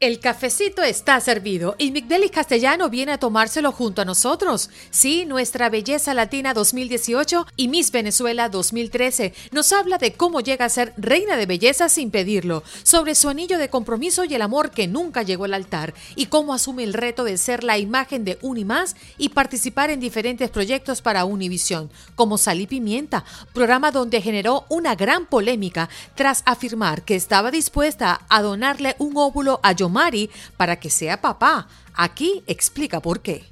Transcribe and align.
El 0.00 0.20
cafecito 0.20 0.84
está 0.84 1.20
servido 1.20 1.74
y 1.76 1.90
Migdelis 1.90 2.30
Castellano 2.30 2.88
viene 2.88 3.10
a 3.10 3.18
tomárselo 3.18 3.72
junto 3.72 4.00
a 4.00 4.04
nosotros. 4.04 4.70
Sí, 4.90 5.24
nuestra 5.26 5.70
Belleza 5.70 6.14
Latina 6.14 6.54
2018 6.54 7.48
y 7.56 7.66
Miss 7.66 7.90
Venezuela 7.90 8.48
2013 8.48 9.34
nos 9.50 9.72
habla 9.72 9.98
de 9.98 10.12
cómo 10.12 10.40
llega 10.40 10.66
a 10.66 10.68
ser 10.68 10.94
reina 10.98 11.36
de 11.36 11.46
belleza 11.46 11.88
sin 11.88 12.12
pedirlo, 12.12 12.62
sobre 12.84 13.16
su 13.16 13.28
anillo 13.28 13.58
de 13.58 13.70
compromiso 13.70 14.24
y 14.24 14.36
el 14.36 14.42
amor 14.42 14.70
que 14.70 14.86
nunca 14.86 15.24
llegó 15.24 15.46
al 15.46 15.54
altar, 15.54 15.94
y 16.14 16.26
cómo 16.26 16.54
asume 16.54 16.84
el 16.84 16.94
reto 16.94 17.24
de 17.24 17.36
ser 17.36 17.64
la 17.64 17.76
imagen 17.76 18.24
de 18.24 18.38
Unimás 18.40 18.94
y 19.16 19.30
participar 19.30 19.90
en 19.90 19.98
diferentes 19.98 20.48
proyectos 20.48 21.02
para 21.02 21.24
Univisión, 21.24 21.90
como 22.14 22.38
Sal 22.38 22.60
y 22.60 22.68
Pimienta, 22.68 23.24
programa 23.52 23.90
donde 23.90 24.22
generó 24.22 24.64
una 24.68 24.94
gran 24.94 25.26
polémica 25.26 25.88
tras 26.14 26.44
afirmar 26.46 27.02
que 27.02 27.16
estaba 27.16 27.50
dispuesta 27.50 28.20
a 28.28 28.42
donarle 28.42 28.94
un 29.00 29.16
óvulo 29.16 29.58
a 29.64 29.74
Mari 29.88 30.30
para 30.56 30.76
que 30.76 30.90
sea 30.90 31.20
papá. 31.20 31.66
Aquí 31.94 32.42
explica 32.46 33.00
por 33.00 33.20
qué. 33.20 33.44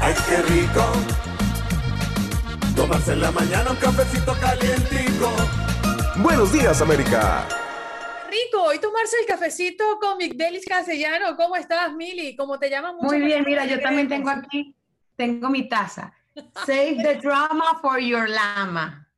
Ay, 0.00 0.14
qué 0.28 0.42
rico. 0.42 0.84
Tomarse 2.76 3.14
en 3.14 3.22
la 3.22 3.30
mañana 3.32 3.70
un 3.70 3.76
cafecito 3.76 4.34
calientico. 4.40 5.32
Buenos 6.16 6.52
días, 6.52 6.80
América. 6.80 7.46
Rico, 8.30 8.62
hoy 8.62 8.78
tomarse 8.78 9.16
el 9.20 9.26
cafecito 9.26 9.98
con 10.00 10.18
Migdelis 10.18 10.64
Castellano. 10.64 11.36
¿Cómo 11.36 11.56
estás, 11.56 11.92
Mili? 11.92 12.36
¿Cómo 12.36 12.58
te 12.58 12.70
llaman 12.70 12.96
Muy 13.00 13.20
bien, 13.20 13.44
mira, 13.46 13.64
yo 13.66 13.80
también 13.80 14.08
tengo 14.08 14.30
aquí, 14.30 14.74
tengo 15.16 15.48
mi 15.48 15.68
taza. 15.68 16.12
Save 16.66 16.98
the 17.02 17.14
drama 17.16 17.78
for 17.80 17.98
your 17.98 18.28
lama. 18.28 19.08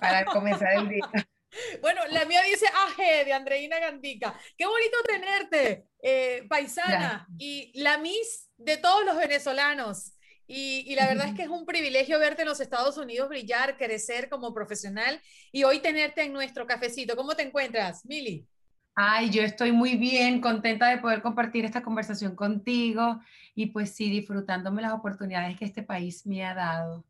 Para 0.00 0.24
comenzar 0.26 0.74
el 0.74 0.88
día. 0.88 1.08
Bueno, 1.80 2.00
la 2.10 2.24
mía 2.24 2.42
dice 2.42 2.66
AG 2.66 3.24
de 3.24 3.32
Andreina 3.32 3.78
Gandica. 3.78 4.38
Qué 4.56 4.66
bonito 4.66 4.96
tenerte, 5.06 5.88
eh, 6.02 6.46
paisana, 6.48 7.26
y 7.38 7.72
la 7.80 7.98
Miss 7.98 8.50
de 8.56 8.76
todos 8.76 9.04
los 9.04 9.16
venezolanos. 9.16 10.12
Y, 10.48 10.94
la 10.94 11.08
verdad 11.08 11.28
es 11.28 11.34
que 11.34 11.42
es 11.42 11.48
un 11.48 11.66
privilegio 11.66 12.20
verte 12.20 12.42
en 12.42 12.48
los 12.48 12.60
Estados 12.60 12.96
Unidos 12.98 13.28
brillar, 13.28 13.76
crecer 13.76 14.28
como 14.28 14.54
profesional 14.54 15.20
y 15.50 15.64
hoy 15.64 15.80
tenerte 15.80 16.22
en 16.22 16.32
nuestro 16.32 16.66
cafecito. 16.66 17.16
¿Cómo 17.16 17.34
te 17.34 17.42
encuentras, 17.42 18.04
Mili? 18.06 18.46
Ay, 18.94 19.30
yo 19.30 19.42
estoy 19.42 19.72
muy 19.72 19.96
bien, 19.96 20.40
contenta 20.40 20.88
de 20.88 20.98
poder 20.98 21.20
compartir 21.20 21.64
esta 21.64 21.82
conversación 21.82 22.36
contigo 22.36 23.20
y 23.54 23.66
pues 23.66 23.94
sí, 23.94 24.08
disfrutándome 24.08 24.82
las 24.82 24.92
oportunidades 24.92 25.58
que 25.58 25.64
este 25.64 25.82
país 25.82 26.24
me 26.26 26.44
ha 26.44 26.54
dado. 26.54 27.04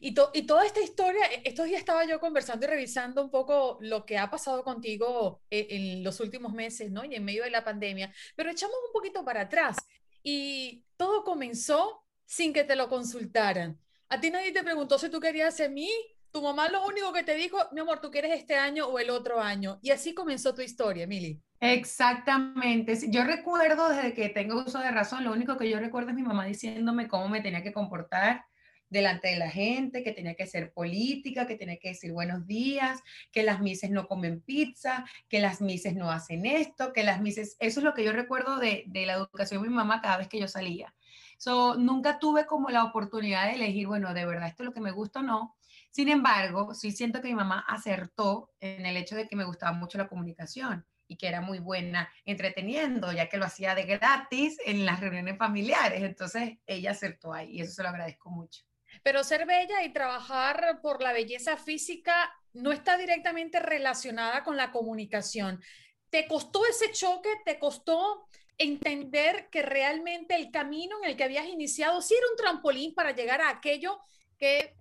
Y, 0.00 0.14
y, 0.32 0.42
toda 0.42 0.64
esta 0.64 0.80
historia, 0.80 1.26
e, 1.26 1.42
estos 1.44 1.66
días 1.66 1.80
estaba 1.80 2.04
yo 2.04 2.20
conversando 2.20 2.66
y 2.66 2.68
revisando 2.68 3.22
un 3.22 3.30
poco 3.30 3.78
lo 3.80 4.06
que 4.06 4.16
ha 4.16 4.30
pasado 4.30 4.62
contigo 4.62 5.42
en, 5.50 5.66
en, 5.70 6.04
los 6.04 6.20
últimos 6.20 6.52
meses, 6.52 6.90
¿no? 6.90 7.04
Y 7.04 7.14
en 7.14 7.24
medio 7.24 7.42
de 7.42 7.50
la 7.50 7.64
pandemia, 7.64 8.12
pero 8.36 8.50
echamos 8.50 8.76
un 8.86 8.92
poquito 8.92 9.24
para 9.24 9.42
atrás 9.42 9.76
y 10.22 10.84
todo 10.96 11.24
comenzó 11.24 12.04
sin 12.24 12.52
que 12.52 12.64
te 12.64 12.76
lo 12.76 12.88
consultaran. 12.88 13.78
A 14.10 14.20
ti 14.20 14.30
nadie 14.30 14.52
te 14.52 14.62
preguntó 14.62 14.98
si 14.98 15.08
tú 15.08 15.20
querías 15.20 15.56
ser 15.56 15.70
mí. 15.70 15.90
Tu 16.30 16.42
mamá 16.42 16.68
lo 16.68 16.86
único 16.86 17.12
que 17.12 17.22
te 17.22 17.34
dijo, 17.34 17.58
mi 17.72 17.80
amor, 17.80 18.00
tú 18.00 18.10
quieres 18.10 18.38
este 18.38 18.54
año 18.54 18.86
o 18.86 18.98
el 18.98 19.08
otro 19.08 19.40
año. 19.40 19.78
Y 19.82 19.90
así 19.90 20.14
comenzó 20.14 20.54
tu 20.54 20.60
historia, 20.60 21.06
Mili. 21.06 21.40
Exactamente. 21.60 22.98
Yo 23.08 23.24
recuerdo 23.24 23.88
desde 23.88 24.12
que 24.12 24.28
tengo 24.28 24.62
uso 24.62 24.78
de 24.78 24.90
razón, 24.90 25.24
lo 25.24 25.32
único 25.32 25.56
que 25.56 25.68
yo 25.68 25.80
recuerdo 25.80 26.10
es 26.10 26.14
mi 26.14 26.22
mamá 26.22 26.44
diciéndome 26.44 27.08
cómo 27.08 27.28
me 27.28 27.40
tenía 27.40 27.62
que 27.62 27.72
comportar, 27.72 28.44
delante 28.90 29.28
de 29.28 29.36
la 29.36 29.50
gente, 29.50 30.02
que 30.02 30.12
tenía 30.12 30.34
que 30.34 30.46
ser 30.46 30.72
política, 30.72 31.46
que 31.46 31.56
tenía 31.56 31.78
que 31.78 31.90
decir 31.90 32.12
buenos 32.12 32.46
días, 32.46 33.00
que 33.30 33.42
las 33.42 33.60
mises 33.60 33.90
no 33.90 34.06
comen 34.06 34.40
pizza, 34.40 35.04
que 35.28 35.40
las 35.40 35.60
mises 35.60 35.94
no 35.94 36.10
hacen 36.10 36.46
esto, 36.46 36.92
que 36.92 37.04
las 37.04 37.20
mises, 37.20 37.56
eso 37.60 37.80
es 37.80 37.84
lo 37.84 37.94
que 37.94 38.04
yo 38.04 38.12
recuerdo 38.12 38.58
de, 38.58 38.84
de 38.86 39.06
la 39.06 39.14
educación 39.14 39.62
de 39.62 39.68
mi 39.68 39.74
mamá 39.74 40.00
cada 40.00 40.18
vez 40.18 40.28
que 40.28 40.40
yo 40.40 40.48
salía. 40.48 40.94
So, 41.38 41.76
nunca 41.76 42.18
tuve 42.18 42.46
como 42.46 42.68
la 42.68 42.84
oportunidad 42.84 43.46
de 43.46 43.54
elegir, 43.54 43.86
bueno, 43.86 44.12
de 44.12 44.26
verdad 44.26 44.48
esto 44.48 44.64
es 44.64 44.66
lo 44.66 44.74
que 44.74 44.80
me 44.80 44.90
gusta 44.90 45.20
o 45.20 45.22
no. 45.22 45.56
Sin 45.90 46.08
embargo, 46.08 46.74
sí 46.74 46.90
siento 46.90 47.20
que 47.20 47.28
mi 47.28 47.34
mamá 47.34 47.64
acertó 47.66 48.50
en 48.60 48.86
el 48.86 48.96
hecho 48.96 49.16
de 49.16 49.28
que 49.28 49.36
me 49.36 49.44
gustaba 49.44 49.72
mucho 49.72 49.98
la 49.98 50.08
comunicación 50.08 50.84
y 51.06 51.16
que 51.16 51.26
era 51.26 51.40
muy 51.40 51.58
buena 51.58 52.08
entreteniendo, 52.24 53.12
ya 53.12 53.28
que 53.28 53.38
lo 53.38 53.46
hacía 53.46 53.74
de 53.74 53.84
gratis 53.84 54.58
en 54.66 54.84
las 54.84 55.00
reuniones 55.00 55.38
familiares. 55.38 56.02
Entonces, 56.02 56.58
ella 56.66 56.90
acertó 56.90 57.32
ahí 57.32 57.52
y 57.52 57.60
eso 57.62 57.72
se 57.72 57.82
lo 57.82 57.88
agradezco 57.88 58.30
mucho. 58.30 58.67
Pero 59.02 59.24
ser 59.24 59.46
bella 59.46 59.82
y 59.84 59.92
trabajar 59.92 60.80
por 60.82 61.02
la 61.02 61.12
belleza 61.12 61.56
física 61.56 62.32
no 62.52 62.72
está 62.72 62.96
directamente 62.96 63.60
relacionada 63.60 64.44
con 64.44 64.56
la 64.56 64.72
comunicación. 64.72 65.62
¿Te 66.10 66.26
costó 66.26 66.64
ese 66.66 66.92
choque? 66.92 67.28
¿Te 67.44 67.58
costó 67.58 68.26
entender 68.56 69.48
que 69.50 69.62
realmente 69.62 70.34
el 70.34 70.50
camino 70.50 70.96
en 71.02 71.10
el 71.10 71.16
que 71.16 71.24
habías 71.24 71.46
iniciado 71.46 72.02
sí 72.02 72.14
era 72.14 72.26
un 72.30 72.36
trampolín 72.36 72.94
para 72.94 73.12
llegar 73.12 73.40
a 73.40 73.50
aquello 73.50 74.00
que 74.36 74.74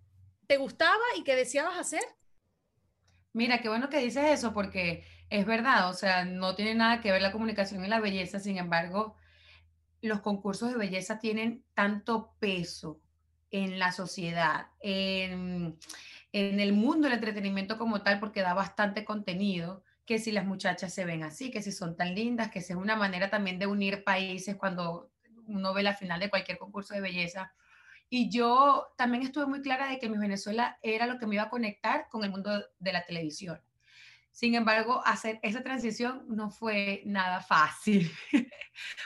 te 0.48 0.58
gustaba 0.58 1.04
y 1.16 1.24
que 1.24 1.36
deseabas 1.36 1.78
hacer? 1.78 2.04
Mira, 3.34 3.62
qué 3.62 3.70
bueno 3.70 3.90
que 3.90 4.00
dices 4.00 4.26
eso 4.26 4.54
porque 4.54 5.06
es 5.30 5.46
verdad, 5.46 5.90
o 5.90 5.94
sea, 5.94 6.26
no 6.26 6.56
tiene 6.56 6.74
nada 6.74 7.02
que 7.02 7.12
ver 7.12 7.22
la 7.22 7.32
comunicación 7.32 7.84
y 7.86 7.88
la 7.88 8.00
belleza, 8.00 8.40
sin 8.40 8.58
embargo, 8.58 9.16
los 10.02 10.22
concursos 10.22 10.72
de 10.72 10.78
belleza 10.78 11.20
tienen 11.20 11.64
tanto 11.74 12.34
peso 12.40 13.02
en 13.52 13.80
la 13.80 13.92
sociedad, 13.92 14.68
en, 14.80 15.78
el 16.32 16.74
mundo 16.74 17.08
del 17.08 17.16
entretenimiento 17.16 17.78
como 17.78 18.04
tal, 18.04 18.20
porque 18.20 18.42
da 18.42 18.54
bastante 18.54 19.04
contenido, 19.04 19.84
que 20.06 20.20
si 20.20 20.32
las 20.32 20.46
muchachas 20.46 20.94
se 20.94 21.06
ven 21.06 21.24
así, 21.24 21.50
que 21.52 21.62
si 21.62 21.72
son 21.72 21.98
tan 21.98 22.14
lindas, 22.14 22.52
que 22.52 22.60
es 22.60 22.70
una 22.70 22.96
manera 22.96 23.30
también 23.30 23.60
de 23.60 23.68
unir 23.68 24.04
países 24.04 24.56
cuando 24.56 25.12
uno 25.48 25.74
ve 25.74 25.84
la 25.84 25.96
final 25.96 26.20
de 26.20 26.30
cualquier 26.30 26.58
concurso 26.58 26.94
de 26.94 27.02
belleza. 27.02 27.54
Y 28.10 28.30
yo 28.30 28.88
también 28.98 29.24
estuve 29.24 29.48
muy 29.48 29.62
clara 29.62 29.90
de 29.90 30.00
que 30.00 30.10
mi 30.10 30.18
Venezuela 30.18 30.78
era 30.82 31.08
lo 31.08 31.18
que 31.18 31.28
me 31.28 31.36
iba 31.36 31.44
a 31.44 31.50
conectar 31.50 32.08
con 32.10 32.24
el 32.24 32.30
mundo 32.30 32.52
de 32.80 32.94
la 32.94 33.06
televisión. 33.06 33.60
Sin 34.38 34.54
embargo, 34.54 35.02
hacer 35.04 35.40
esa 35.42 35.64
transición 35.64 36.24
no 36.28 36.52
fue 36.52 37.02
nada 37.08 37.42
fácil, 37.42 38.12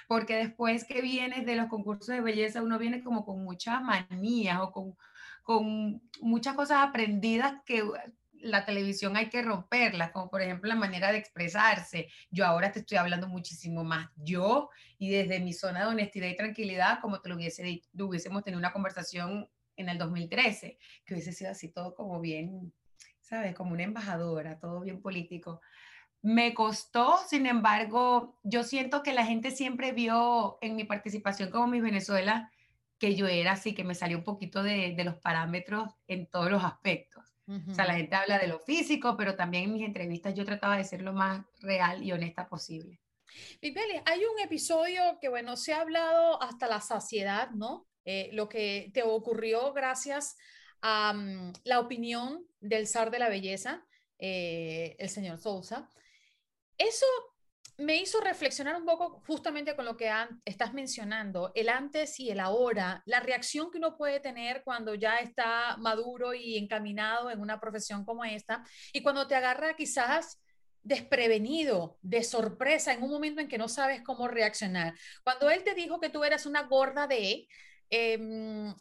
porque 0.09 0.35
después 0.35 0.83
que 0.83 1.01
vienes 1.01 1.45
de 1.45 1.55
los 1.55 1.69
concursos 1.69 2.09
de 2.09 2.19
belleza, 2.19 2.61
uno 2.61 2.77
viene 2.77 3.01
como 3.01 3.23
con 3.23 3.41
muchas 3.41 3.81
manías 3.81 4.59
o 4.59 4.73
con, 4.73 4.97
con 5.41 6.01
muchas 6.19 6.53
cosas 6.53 6.85
aprendidas 6.85 7.53
que 7.65 7.81
la 8.33 8.65
televisión 8.65 9.15
hay 9.15 9.29
que 9.29 9.41
romperlas, 9.41 10.11
como 10.11 10.29
por 10.29 10.41
ejemplo 10.41 10.67
la 10.67 10.75
manera 10.75 11.13
de 11.13 11.19
expresarse. 11.19 12.09
Yo 12.29 12.45
ahora 12.45 12.73
te 12.73 12.79
estoy 12.79 12.97
hablando 12.97 13.29
muchísimo 13.29 13.85
más 13.85 14.09
yo 14.17 14.69
y 14.97 15.11
desde 15.11 15.39
mi 15.39 15.53
zona 15.53 15.79
de 15.79 15.91
honestidad 15.91 16.27
y 16.27 16.35
tranquilidad, 16.35 16.99
como 16.99 17.21
te 17.21 17.29
lo 17.29 17.35
hubiese, 17.35 17.81
hubiésemos 17.97 18.43
tenido 18.43 18.59
una 18.59 18.73
conversación 18.73 19.49
en 19.77 19.87
el 19.87 19.97
2013, 19.97 20.77
que 21.05 21.13
hubiese 21.13 21.31
sido 21.31 21.51
así 21.51 21.69
todo 21.69 21.95
como 21.95 22.19
bien 22.19 22.73
¿sabes? 23.31 23.55
Como 23.55 23.71
una 23.71 23.83
embajadora, 23.83 24.59
todo 24.59 24.81
bien 24.81 25.01
político. 25.01 25.61
Me 26.21 26.53
costó, 26.53 27.17
sin 27.29 27.45
embargo, 27.45 28.37
yo 28.43 28.63
siento 28.63 29.03
que 29.03 29.13
la 29.13 29.25
gente 29.25 29.51
siempre 29.51 29.93
vio 29.93 30.57
en 30.59 30.75
mi 30.75 30.83
participación 30.83 31.49
como 31.49 31.67
mi 31.67 31.79
Venezuela 31.79 32.51
que 32.99 33.15
yo 33.15 33.27
era 33.27 33.53
así, 33.53 33.73
que 33.73 33.85
me 33.85 33.95
salió 33.95 34.17
un 34.17 34.25
poquito 34.25 34.61
de, 34.61 34.93
de 34.95 35.03
los 35.05 35.15
parámetros 35.15 35.89
en 36.07 36.27
todos 36.27 36.51
los 36.51 36.63
aspectos. 36.63 37.23
O 37.69 37.73
sea, 37.73 37.85
la 37.85 37.95
gente 37.95 38.15
habla 38.15 38.37
de 38.37 38.47
lo 38.47 38.59
físico, 38.59 39.17
pero 39.17 39.35
también 39.35 39.65
en 39.65 39.73
mis 39.73 39.83
entrevistas 39.83 40.33
yo 40.35 40.45
trataba 40.45 40.77
de 40.77 40.85
ser 40.85 41.01
lo 41.01 41.11
más 41.11 41.43
real 41.59 42.01
y 42.01 42.11
honesta 42.11 42.47
posible. 42.47 43.01
Pipeli, 43.59 43.99
hay 44.05 44.19
un 44.23 44.39
episodio 44.39 45.17
que, 45.19 45.27
bueno, 45.27 45.57
se 45.57 45.73
ha 45.73 45.81
hablado 45.81 46.41
hasta 46.41 46.67
la 46.67 46.79
saciedad, 46.79 47.49
¿no? 47.51 47.87
Eh, 48.05 48.29
lo 48.33 48.47
que 48.47 48.91
te 48.93 49.03
ocurrió 49.03 49.73
gracias 49.73 50.37
la 50.81 51.79
opinión 51.79 52.45
del 52.59 52.87
zar 52.87 53.11
de 53.11 53.19
la 53.19 53.29
belleza, 53.29 53.85
eh, 54.17 54.95
el 54.99 55.09
señor 55.09 55.37
Sousa. 55.39 55.89
Eso 56.77 57.05
me 57.77 57.97
hizo 57.97 58.19
reflexionar 58.21 58.75
un 58.75 58.85
poco 58.85 59.21
justamente 59.25 59.75
con 59.75 59.85
lo 59.85 59.97
que 59.97 60.11
estás 60.45 60.73
mencionando, 60.73 61.51
el 61.55 61.69
antes 61.69 62.19
y 62.19 62.29
el 62.29 62.39
ahora, 62.39 63.01
la 63.05 63.19
reacción 63.19 63.71
que 63.71 63.77
uno 63.77 63.97
puede 63.97 64.19
tener 64.19 64.63
cuando 64.63 64.93
ya 64.95 65.17
está 65.17 65.77
maduro 65.77 66.33
y 66.33 66.57
encaminado 66.57 67.31
en 67.31 67.39
una 67.39 67.59
profesión 67.59 68.05
como 68.05 68.23
esta 68.23 68.63
y 68.93 69.01
cuando 69.01 69.27
te 69.27 69.35
agarra 69.35 69.75
quizás 69.75 70.39
desprevenido, 70.83 71.97
de 72.01 72.23
sorpresa, 72.23 72.93
en 72.93 73.03
un 73.03 73.11
momento 73.11 73.39
en 73.39 73.47
que 73.47 73.57
no 73.57 73.67
sabes 73.67 74.01
cómo 74.01 74.27
reaccionar. 74.27 74.95
Cuando 75.23 75.49
él 75.49 75.63
te 75.63 75.75
dijo 75.75 75.99
que 75.99 76.09
tú 76.09 76.23
eras 76.23 76.45
una 76.45 76.63
gorda 76.63 77.07
de, 77.07 77.47
em, 77.89 78.73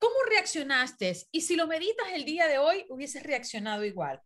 ¿cómo 0.00 0.16
reaccionaste? 0.28 1.16
Y 1.30 1.42
si 1.42 1.54
lo 1.56 1.68
meditas 1.68 2.08
el 2.14 2.24
día 2.24 2.48
de 2.48 2.58
hoy, 2.58 2.86
hubieses 2.88 3.22
reaccionado 3.22 3.84
igual. 3.84 4.20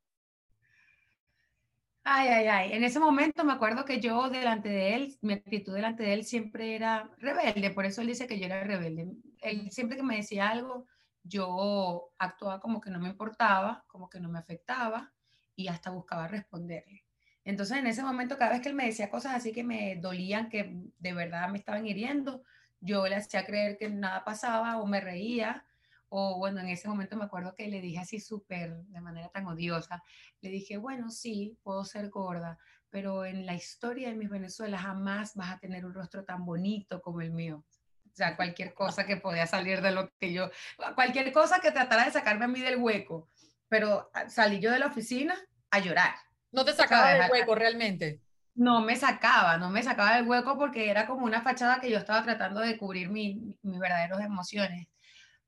Ay, 2.07 2.29
ay, 2.29 2.47
ay. 2.49 2.73
En 2.75 2.85
ese 2.85 3.01
momento 3.01 3.45
me 3.45 3.53
acuerdo 3.55 3.85
que 3.85 4.01
yo 4.01 4.29
delante 4.29 4.69
de 4.69 4.95
él, 4.95 5.19
mi 5.23 5.35
actitud 5.35 5.75
delante 5.75 6.03
de 6.03 6.13
él 6.15 6.25
siempre 6.25 6.75
era 6.77 7.11
rebelde, 7.19 7.71
por 7.71 7.87
eso 7.87 8.03
él 8.03 8.09
dice 8.09 8.27
que 8.27 8.39
yo 8.39 8.47
era 8.47 8.63
rebelde. 8.65 9.09
Él 9.41 9.71
siempre 9.71 9.97
que 9.97 10.03
me 10.03 10.17
decía 10.17 10.51
algo, 10.51 10.87
yo 11.23 12.13
actuaba 12.19 12.61
como 12.61 12.81
que 12.81 12.91
no 12.91 13.01
me 13.01 13.09
importaba, 13.09 13.85
como 13.89 14.11
que 14.11 14.21
no 14.21 14.29
me 14.29 14.39
afectaba 14.39 15.13
y 15.57 15.69
hasta 15.69 15.91
buscaba 15.91 16.29
responderle. 16.29 17.05
Entonces 17.45 17.79
en 17.79 17.87
ese 17.87 18.03
momento, 18.03 18.39
cada 18.39 18.53
vez 18.53 18.61
que 18.63 18.69
él 18.69 18.75
me 18.75 18.87
decía 18.87 19.11
cosas 19.11 19.35
así 19.35 19.53
que 19.53 19.65
me 19.65 19.97
dolían, 19.97 20.51
que 20.51 20.75
de 20.99 21.13
verdad 21.15 21.49
me 21.51 21.59
estaban 21.59 21.87
hiriendo, 21.87 22.45
yo 22.85 23.07
le 23.09 23.17
hacía 23.17 23.47
creer 23.47 23.79
que 23.79 23.89
nada 23.89 24.25
pasaba 24.25 24.79
o 24.79 24.87
me 24.87 25.01
reía. 25.01 25.65
O 26.09 26.39
bueno, 26.39 26.61
en 26.61 26.69
ese 26.69 26.87
momento 26.87 27.17
me 27.17 27.25
acuerdo 27.25 27.55
que 27.55 27.67
le 27.67 27.81
dije 27.81 27.99
así 27.99 28.21
súper, 28.21 28.77
de 28.77 29.01
manera 29.01 29.31
tan 29.31 29.47
odiosa, 29.47 30.03
le 30.43 30.51
dije, 30.51 30.77
bueno, 30.77 31.11
sí, 31.11 31.59
puedo 31.65 31.85
ser 31.85 32.09
gorda, 32.09 32.57
pero 32.91 33.25
en 33.25 33.47
la 33.47 33.55
historia 33.55 34.11
de 34.11 34.15
mis 34.15 34.31
Venezuela 34.31 34.79
jamás 34.79 35.35
vas 35.35 35.55
a 35.55 35.59
tener 35.59 35.85
un 35.85 35.95
rostro 35.95 36.25
tan 36.25 36.45
bonito 36.45 37.03
como 37.03 37.21
el 37.21 37.33
mío. 37.33 37.65
O 38.07 38.17
sea, 38.17 38.37
cualquier 38.37 38.75
cosa 38.75 39.07
que 39.07 39.17
podía 39.17 39.49
salir 39.49 39.81
de 39.81 39.91
lo 39.91 40.09
que 40.21 40.33
yo, 40.33 40.51
cualquier 40.95 41.33
cosa 41.33 41.59
que 41.59 41.73
tratara 41.73 42.05
de 42.05 42.13
sacarme 42.13 42.45
a 42.45 42.49
mí 42.49 42.61
del 42.61 42.77
hueco, 42.77 43.29
pero 43.69 44.09
ah, 44.15 44.29
salí 44.29 44.61
yo 44.61 44.71
de 44.71 44.79
la 44.79 44.87
oficina 44.87 45.35
a 45.73 45.81
llorar. 45.81 46.15
¿No 46.53 46.65
te 46.65 46.75
sacaba 46.75 47.11
del 47.11 47.29
hueco 47.29 47.57
realmente? 47.57 48.21
No 48.55 48.81
me 48.83 48.97
sacaba, 48.97 49.59
no 49.59 49.71
me 49.71 49.83
sacaba 49.83 50.17
del 50.17 50.29
hueco 50.29 50.57
porque 50.57 50.91
era 50.91 51.07
como 51.07 51.25
una 51.25 51.43
fachada 51.43 51.81
que 51.81 51.91
yo 51.91 51.99
estaba 51.99 52.23
tratando 52.23 52.61
de 52.61 52.79
cubrir 52.79 53.11
mis 53.11 53.37
verdaderas 53.63 54.21
emociones. 54.21 54.87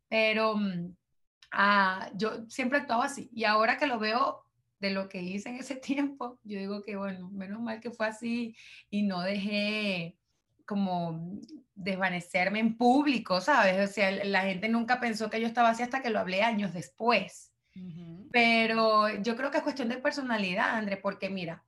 Pero 0.08 0.56
mm, 0.56 0.94
ah, 1.52 2.10
yo 2.14 2.48
siempre 2.48 2.78
actuaba 2.78 3.04
así. 3.04 3.30
Y 3.32 3.44
ahora 3.44 3.76
que 3.78 3.86
lo 3.86 3.98
veo 3.98 4.44
de 4.80 4.90
lo 4.90 5.08
que 5.08 5.22
hice 5.22 5.50
en 5.50 5.56
ese 5.56 5.76
tiempo, 5.76 6.38
yo 6.42 6.58
digo 6.58 6.82
que 6.82 6.96
bueno, 6.96 7.30
menos 7.30 7.60
mal 7.60 7.80
que 7.80 7.90
fue 7.90 8.06
así 8.06 8.56
y 8.90 9.02
no 9.02 9.20
dejé 9.20 10.16
como 10.66 11.38
desvanecerme 11.74 12.58
en 12.58 12.76
público, 12.76 13.40
¿sabes? 13.40 13.88
O 13.88 13.92
sea, 13.92 14.10
la 14.24 14.42
gente 14.42 14.68
nunca 14.68 14.98
pensó 14.98 15.30
que 15.30 15.40
yo 15.40 15.46
estaba 15.46 15.70
así 15.70 15.82
hasta 15.82 16.02
que 16.02 16.10
lo 16.10 16.18
hablé 16.18 16.42
años 16.42 16.72
después. 16.72 17.52
Pero 18.32 19.08
yo 19.22 19.36
creo 19.36 19.50
que 19.50 19.58
es 19.58 19.62
cuestión 19.62 19.90
de 19.90 19.98
personalidad, 19.98 20.76
André, 20.76 20.96
porque 20.96 21.28
mira, 21.28 21.62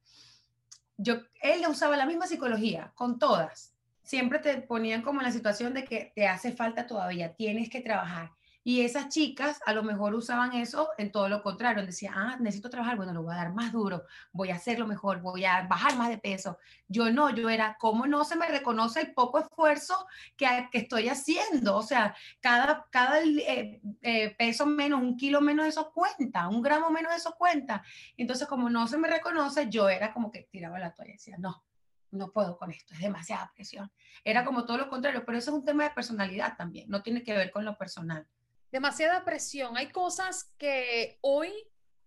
yo, 0.99 1.23
él 1.41 1.63
usaba 1.69 1.97
la 1.97 2.07
misma 2.07 2.27
psicología 2.27 2.93
con 2.95 3.19
todas. 3.19 3.75
Siempre 4.03 4.41
te 4.41 4.61
ponían 4.61 5.03
como 5.03 5.21
en 5.21 5.27
la 5.27 5.33
situación 5.33 5.73
de 5.73 5.85
que 5.85 6.13
te 6.15 6.27
hace 6.27 6.53
falta 6.53 6.87
todavía, 6.87 7.35
tienes 7.35 7.71
que 7.71 7.81
trabajar. 7.81 8.33
Y 8.65 8.83
esas 8.83 9.09
chicas 9.09 9.61
a 9.65 9.73
lo 9.73 9.83
mejor 9.83 10.15
usaban 10.15 10.53
eso 10.53 10.91
en 10.99 11.11
todo 11.11 11.29
lo 11.29 11.43
contrario. 11.43 11.87
Decían, 11.87 12.15
ah, 12.17 12.37
necesito 12.39 12.69
trabajar, 12.69 12.97
bueno, 12.97 13.15
lo 13.15 13.23
voy 13.23 13.33
a 13.33 13.39
dar 13.39 13.55
más 13.55 13.73
duro, 13.73 14.03
voy 14.33 14.51
a 14.51 14.57
hacerlo 14.57 14.87
mejor, 14.87 15.21
voy 15.21 15.45
a 15.45 15.67
bajar 15.67 15.97
más 15.97 16.09
de 16.09 16.19
peso. 16.19 16.59
Yo 16.87 17.11
no, 17.11 17.31
yo 17.31 17.49
era, 17.49 17.77
¿cómo 17.79 18.07
no 18.07 18.25
se 18.25 18.37
me 18.37 18.47
reconoce 18.47 19.01
el 19.01 19.15
poco 19.15 19.39
esfuerzo 19.39 20.07
que, 20.37 20.69
que 20.71 20.79
estoy 20.79 21.09
haciendo? 21.09 21.77
O 21.77 21.83
sea, 21.83 22.15
cada, 22.41 22.87
cada 22.91 23.23
eh, 23.23 23.81
eh, 24.03 24.35
peso 24.37 24.67
menos, 24.67 25.01
un 25.01 25.17
kilo 25.17 25.41
menos, 25.41 25.67
eso 25.67 25.91
cuenta, 25.93 26.49
un 26.49 26.61
gramo 26.61 26.91
menos, 26.91 27.15
eso 27.15 27.35
cuenta. 27.39 27.83
Entonces, 28.17 28.47
como 28.49 28.69
no 28.69 28.87
se 28.87 28.99
me 28.99 29.09
reconoce, 29.09 29.71
yo 29.71 29.89
era 29.89 30.13
como 30.13 30.31
que 30.31 30.49
tiraba 30.51 30.79
la 30.79 30.93
toalla 30.93 31.13
y 31.13 31.15
decía, 31.15 31.37
no, 31.39 31.65
no 32.11 32.33
puedo 32.33 32.59
con 32.59 32.71
esto, 32.71 32.95
es 32.95 33.01
demasiada 33.01 33.51
presión. 33.55 33.91
Era 34.25 34.45
como 34.45 34.67
todo 34.67 34.79
lo 34.79 34.91
contrario, 34.91 35.25
pero 35.25 35.39
eso 35.39 35.51
es 35.53 35.57
un 35.57 35.65
tema 35.65 35.85
de 35.85 35.91
personalidad 35.91 36.57
también, 36.57 36.89
no 36.91 37.03
tiene 37.03 37.23
que 37.23 37.35
ver 37.35 37.51
con 37.51 37.65
lo 37.65 37.79
personal 37.79 38.27
demasiada 38.71 39.25
presión. 39.25 39.77
Hay 39.77 39.91
cosas 39.91 40.53
que 40.59 41.19
hoy 41.21 41.53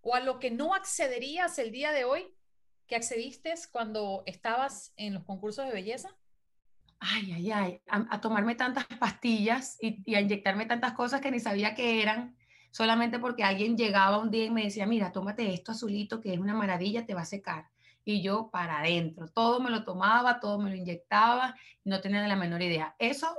o 0.01 0.15
a 0.15 0.19
lo 0.19 0.39
que 0.39 0.51
no 0.51 0.73
accederías 0.73 1.57
el 1.59 1.71
día 1.71 1.91
de 1.91 2.05
hoy 2.05 2.33
que 2.87 2.95
accediste 2.95 3.53
cuando 3.71 4.23
estabas 4.25 4.93
en 4.97 5.13
los 5.13 5.23
concursos 5.23 5.65
de 5.65 5.71
belleza. 5.71 6.09
Ay, 6.99 7.31
ay, 7.31 7.51
ay, 7.51 7.81
a, 7.87 8.21
tomarme 8.21 8.55
tantas 8.55 8.85
pastillas 8.99 9.77
y, 9.81 10.13
a 10.13 10.21
inyectarme 10.21 10.65
tantas 10.65 10.93
cosas 10.93 11.21
que 11.21 11.31
ni 11.31 11.39
sabía 11.39 11.73
que 11.73 12.01
eran, 12.01 12.35
solamente 12.69 13.17
porque 13.17 13.43
alguien 13.43 13.77
llegaba 13.77 14.19
un 14.19 14.29
día 14.29 14.45
y 14.45 14.51
me 14.51 14.63
decía, 14.65 14.85
mira, 14.85 15.11
tómate 15.11 15.53
esto 15.53 15.71
azulito 15.71 16.21
que 16.21 16.33
es 16.33 16.39
una 16.39 16.53
maravilla, 16.53 17.05
te 17.05 17.15
va 17.15 17.21
a 17.21 17.25
secar. 17.25 17.69
Y 18.03 18.21
yo 18.21 18.49
para 18.51 18.79
adentro, 18.79 19.27
todo 19.29 19.59
me 19.59 19.69
lo 19.69 19.83
tomaba, 19.83 20.39
todo 20.39 20.59
me 20.59 20.69
lo 20.69 20.75
inyectaba, 20.75 21.55
no 21.83 22.01
tenía 22.01 22.27
la 22.27 22.35
menor 22.35 22.61
idea. 22.61 22.95
Eso 22.99 23.33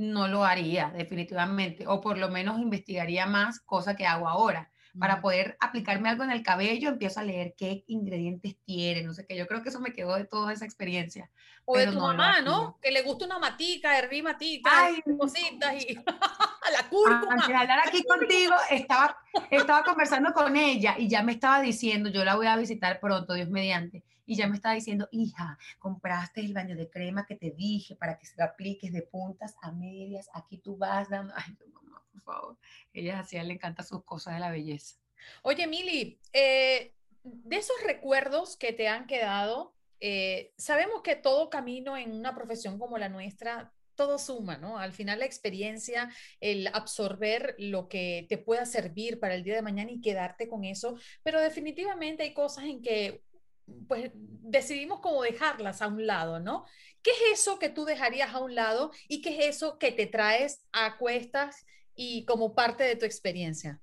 no 0.00 0.28
lo 0.28 0.44
haría 0.44 0.90
definitivamente, 0.96 1.86
o 1.86 2.00
por 2.00 2.16
lo 2.16 2.30
menos 2.30 2.58
investigaría 2.58 3.26
más, 3.26 3.60
cosa 3.60 3.94
que 3.94 4.06
hago 4.06 4.28
ahora. 4.28 4.70
Para 4.98 5.20
poder 5.20 5.56
aplicarme 5.60 6.08
algo 6.08 6.24
en 6.24 6.32
el 6.32 6.42
cabello, 6.42 6.88
empiezo 6.88 7.20
a 7.20 7.22
leer 7.22 7.54
qué 7.56 7.84
ingredientes 7.86 8.56
tiene, 8.64 9.04
no 9.04 9.14
sé 9.14 9.24
qué. 9.24 9.36
Yo 9.36 9.46
creo 9.46 9.62
que 9.62 9.68
eso 9.68 9.78
me 9.78 9.92
quedó 9.92 10.16
de 10.16 10.24
toda 10.24 10.52
esa 10.52 10.64
experiencia. 10.64 11.30
O 11.64 11.78
de 11.78 11.86
tu 11.86 12.00
mamá, 12.00 12.40
¿no? 12.40 12.76
Que 12.82 12.90
le 12.90 13.02
gusta 13.02 13.26
una 13.26 13.38
matica, 13.38 13.96
herví 13.96 14.20
matica, 14.20 14.70
Ay, 14.86 15.00
cositas 15.16 15.74
y 15.74 15.94
la 16.72 16.88
cúrcuma. 16.88 17.34
Antes 17.34 17.48
de 17.48 17.54
hablar 17.54 17.86
aquí 17.86 18.02
contigo, 18.02 18.54
estaba, 18.68 19.16
estaba 19.50 19.84
conversando 19.84 20.32
con 20.32 20.56
ella 20.56 20.96
y 20.98 21.08
ya 21.08 21.22
me 21.22 21.32
estaba 21.32 21.60
diciendo, 21.60 22.10
yo 22.10 22.24
la 22.24 22.34
voy 22.34 22.48
a 22.48 22.56
visitar 22.56 22.98
pronto, 22.98 23.34
Dios 23.34 23.48
mediante 23.48 24.02
y 24.30 24.36
ya 24.36 24.46
me 24.46 24.54
estaba 24.54 24.76
diciendo, 24.76 25.08
hija, 25.10 25.58
compraste 25.80 26.40
el 26.40 26.54
baño 26.54 26.76
de 26.76 26.88
crema 26.88 27.26
que 27.26 27.34
te 27.34 27.50
dije 27.50 27.96
para 27.96 28.16
que 28.16 28.26
se 28.26 28.36
lo 28.38 28.44
apliques 28.44 28.92
de 28.92 29.02
puntas 29.02 29.56
a 29.60 29.72
medias, 29.72 30.30
aquí 30.32 30.58
tú 30.58 30.76
vas 30.76 31.10
dando, 31.10 31.34
ay, 31.36 31.56
mamá, 31.72 32.00
por 32.12 32.22
favor, 32.22 32.58
ella 32.92 33.18
así 33.18 33.36
le 33.40 33.54
encanta 33.54 33.82
sus 33.82 34.04
cosas 34.04 34.34
de 34.34 34.40
la 34.40 34.52
belleza. 34.52 34.94
Oye, 35.42 35.66
Mili, 35.66 36.20
eh, 36.32 36.94
de 37.24 37.56
esos 37.56 37.74
recuerdos 37.82 38.56
que 38.56 38.72
te 38.72 38.86
han 38.86 39.08
quedado, 39.08 39.74
eh, 39.98 40.52
sabemos 40.56 41.02
que 41.02 41.16
todo 41.16 41.50
camino 41.50 41.96
en 41.96 42.12
una 42.12 42.32
profesión 42.32 42.78
como 42.78 42.98
la 42.98 43.08
nuestra 43.08 43.72
todo 43.96 44.16
suma, 44.18 44.58
¿no? 44.58 44.78
Al 44.78 44.92
final 44.92 45.18
la 45.18 45.26
experiencia, 45.26 46.08
el 46.38 46.68
absorber 46.68 47.56
lo 47.58 47.88
que 47.88 48.26
te 48.28 48.38
pueda 48.38 48.64
servir 48.64 49.18
para 49.18 49.34
el 49.34 49.42
día 49.42 49.56
de 49.56 49.62
mañana 49.62 49.90
y 49.90 50.00
quedarte 50.00 50.48
con 50.48 50.64
eso, 50.64 50.96
pero 51.24 51.40
definitivamente 51.40 52.22
hay 52.22 52.32
cosas 52.32 52.64
en 52.64 52.80
que 52.80 53.24
pues 53.88 54.10
decidimos 54.14 55.00
como 55.00 55.22
dejarlas 55.22 55.82
a 55.82 55.88
un 55.88 56.06
lado, 56.06 56.40
¿no? 56.40 56.64
¿Qué 57.02 57.10
es 57.10 57.40
eso 57.40 57.58
que 57.58 57.68
tú 57.68 57.84
dejarías 57.84 58.34
a 58.34 58.40
un 58.40 58.54
lado 58.54 58.92
y 59.08 59.22
qué 59.22 59.30
es 59.38 59.56
eso 59.56 59.78
que 59.78 59.92
te 59.92 60.06
traes 60.06 60.66
a 60.72 60.98
cuestas 60.98 61.66
y 61.94 62.24
como 62.24 62.54
parte 62.54 62.84
de 62.84 62.96
tu 62.96 63.06
experiencia? 63.06 63.80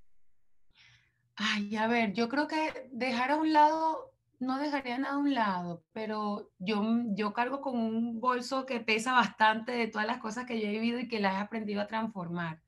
Ay, 1.35 1.75
a 1.75 1.87
ver, 1.87 2.13
yo 2.13 2.29
creo 2.29 2.47
que 2.47 2.89
dejar 2.91 3.31
a 3.31 3.37
un 3.37 3.53
lado, 3.53 4.13
no 4.39 4.59
dejaría 4.59 4.97
nada 4.97 5.15
a 5.15 5.19
un 5.19 5.33
lado, 5.33 5.83
pero 5.93 6.51
yo, 6.57 6.83
yo 7.15 7.33
cargo 7.33 7.61
con 7.61 7.77
un 7.77 8.19
bolso 8.19 8.65
que 8.65 8.79
pesa 8.79 9.13
bastante 9.13 9.71
de 9.71 9.87
todas 9.87 10.07
las 10.07 10.19
cosas 10.19 10.45
que 10.45 10.59
yo 10.59 10.67
he 10.67 10.71
vivido 10.71 10.99
y 10.99 11.07
que 11.07 11.19
las 11.19 11.35
he 11.35 11.37
aprendido 11.37 11.81
a 11.81 11.87
transformar 11.87 12.61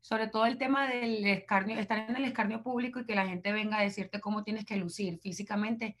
sobre 0.00 0.28
todo 0.28 0.46
el 0.46 0.58
tema 0.58 0.88
del 0.88 1.24
escarnio, 1.26 1.78
estar 1.78 2.08
en 2.08 2.16
el 2.16 2.24
escarnio 2.24 2.62
público 2.62 3.00
y 3.00 3.04
que 3.04 3.14
la 3.14 3.26
gente 3.26 3.52
venga 3.52 3.78
a 3.78 3.82
decirte 3.82 4.20
cómo 4.20 4.42
tienes 4.42 4.64
que 4.64 4.76
lucir 4.76 5.18
físicamente, 5.18 5.96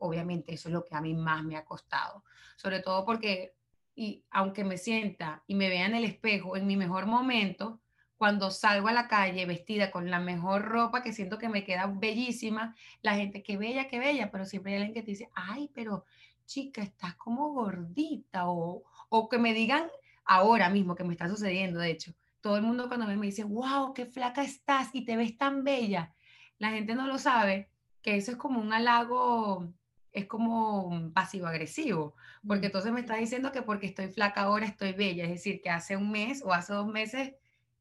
obviamente 0.00 0.52
eso 0.52 0.68
es 0.68 0.72
lo 0.72 0.84
que 0.84 0.94
a 0.94 1.00
mí 1.00 1.14
más 1.14 1.44
me 1.44 1.56
ha 1.56 1.64
costado, 1.64 2.24
sobre 2.56 2.80
todo 2.80 3.04
porque, 3.04 3.54
y 3.94 4.24
aunque 4.30 4.64
me 4.64 4.76
sienta 4.76 5.42
y 5.46 5.54
me 5.54 5.68
vea 5.68 5.86
en 5.86 5.94
el 5.94 6.04
espejo 6.04 6.56
en 6.56 6.66
mi 6.66 6.76
mejor 6.76 7.06
momento, 7.06 7.80
cuando 8.16 8.50
salgo 8.50 8.88
a 8.88 8.92
la 8.92 9.08
calle 9.08 9.46
vestida 9.46 9.90
con 9.90 10.10
la 10.10 10.20
mejor 10.20 10.66
ropa 10.66 11.02
que 11.02 11.14
siento 11.14 11.38
que 11.38 11.48
me 11.48 11.64
queda 11.64 11.86
bellísima, 11.86 12.76
la 13.00 13.14
gente, 13.14 13.42
qué 13.42 13.56
bella, 13.56 13.88
qué 13.88 13.98
bella, 13.98 14.30
pero 14.30 14.44
siempre 14.44 14.72
hay 14.72 14.78
alguien 14.78 14.94
que 14.94 15.02
te 15.02 15.12
dice, 15.12 15.30
ay, 15.34 15.70
pero 15.72 16.04
chica, 16.44 16.82
estás 16.82 17.14
como 17.14 17.54
gordita, 17.54 18.50
o, 18.50 18.82
o 19.08 19.28
que 19.28 19.38
me 19.38 19.54
digan 19.54 19.88
ahora 20.24 20.68
mismo, 20.68 20.94
que 20.94 21.04
me 21.04 21.14
está 21.14 21.28
sucediendo, 21.28 21.80
de 21.80 21.92
hecho, 21.92 22.12
todo 22.42 22.56
el 22.56 22.62
mundo 22.62 22.88
cuando 22.88 23.06
me, 23.06 23.16
me 23.16 23.26
dice, 23.26 23.44
wow, 23.44 23.94
qué 23.94 24.04
flaca 24.04 24.42
estás 24.42 24.90
y 24.92 25.04
te 25.04 25.16
ves 25.16 25.38
tan 25.38 25.64
bella, 25.64 26.14
la 26.58 26.70
gente 26.70 26.94
no 26.94 27.06
lo 27.06 27.16
sabe, 27.18 27.70
que 28.02 28.16
eso 28.16 28.32
es 28.32 28.36
como 28.36 28.60
un 28.60 28.72
halago 28.72 29.72
es 30.12 30.26
como 30.26 31.12
pasivo-agresivo, 31.12 32.14
porque 32.46 32.66
entonces 32.66 32.92
me 32.92 33.00
está 33.00 33.16
diciendo 33.16 33.52
que 33.52 33.62
porque 33.62 33.86
estoy 33.86 34.08
flaca 34.08 34.42
ahora 34.42 34.66
estoy 34.66 34.92
bella, 34.92 35.24
es 35.24 35.30
decir, 35.30 35.60
que 35.62 35.70
hace 35.70 35.96
un 35.96 36.10
mes 36.10 36.42
o 36.44 36.52
hace 36.52 36.72
dos 36.72 36.86
meses 36.86 37.32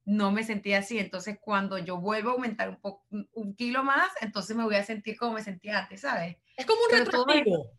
no 0.05 0.31
me 0.31 0.43
sentía 0.43 0.79
así, 0.79 0.97
entonces 0.97 1.37
cuando 1.39 1.77
yo 1.77 1.97
vuelvo 1.97 2.29
a 2.29 2.33
aumentar 2.33 2.69
un, 2.69 2.77
poco, 2.77 3.05
un 3.09 3.55
kilo 3.55 3.83
más, 3.83 4.09
entonces 4.21 4.55
me 4.55 4.63
voy 4.63 4.75
a 4.75 4.83
sentir 4.83 5.17
como 5.17 5.33
me 5.33 5.43
sentía 5.43 5.79
antes, 5.79 6.01
¿sabes? 6.01 6.37
Es 6.57 6.65
como 6.65 6.79
un 6.89 6.97
retroactivo. 6.97 7.71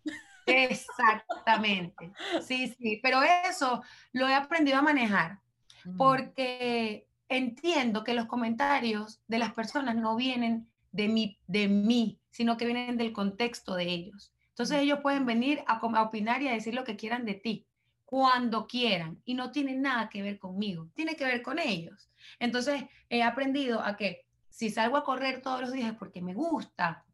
Exactamente, 0.46 2.12
sí, 2.46 2.74
sí, 2.78 3.00
pero 3.02 3.20
eso 3.22 3.82
lo 4.12 4.28
he 4.28 4.34
aprendido 4.34 4.78
a 4.78 4.82
manejar, 4.82 5.38
mm. 5.84 5.96
porque 5.96 7.08
entiendo 7.28 8.04
que 8.04 8.14
los 8.14 8.26
comentarios 8.26 9.20
de 9.28 9.38
las 9.38 9.52
personas 9.52 9.96
no 9.96 10.16
vienen 10.16 10.68
de 10.92 11.08
mí, 11.08 11.38
de 11.46 11.68
mí, 11.68 12.20
sino 12.30 12.56
que 12.56 12.66
vienen 12.66 12.96
del 12.96 13.12
contexto 13.12 13.74
de 13.74 13.84
ellos. 13.84 14.32
Entonces 14.60 14.82
ellos 14.82 14.98
pueden 15.00 15.24
venir 15.24 15.64
a, 15.66 15.78
a 15.78 16.02
opinar 16.02 16.42
y 16.42 16.48
a 16.48 16.52
decir 16.52 16.74
lo 16.74 16.84
que 16.84 16.94
quieran 16.94 17.24
de 17.24 17.32
ti 17.32 17.66
cuando 18.04 18.66
quieran 18.66 19.18
y 19.24 19.32
no 19.32 19.52
tiene 19.52 19.74
nada 19.74 20.10
que 20.10 20.20
ver 20.20 20.38
conmigo, 20.38 20.90
tiene 20.94 21.16
que 21.16 21.24
ver 21.24 21.40
con 21.40 21.58
ellos. 21.58 22.10
Entonces 22.38 22.84
he 23.08 23.22
aprendido 23.22 23.80
a 23.80 23.96
que 23.96 24.26
si 24.50 24.68
salgo 24.68 24.98
a 24.98 25.02
correr 25.04 25.40
todos 25.40 25.62
los 25.62 25.72
días 25.72 25.92
es 25.92 25.96
porque 25.96 26.20
me 26.20 26.34
gusta, 26.34 27.06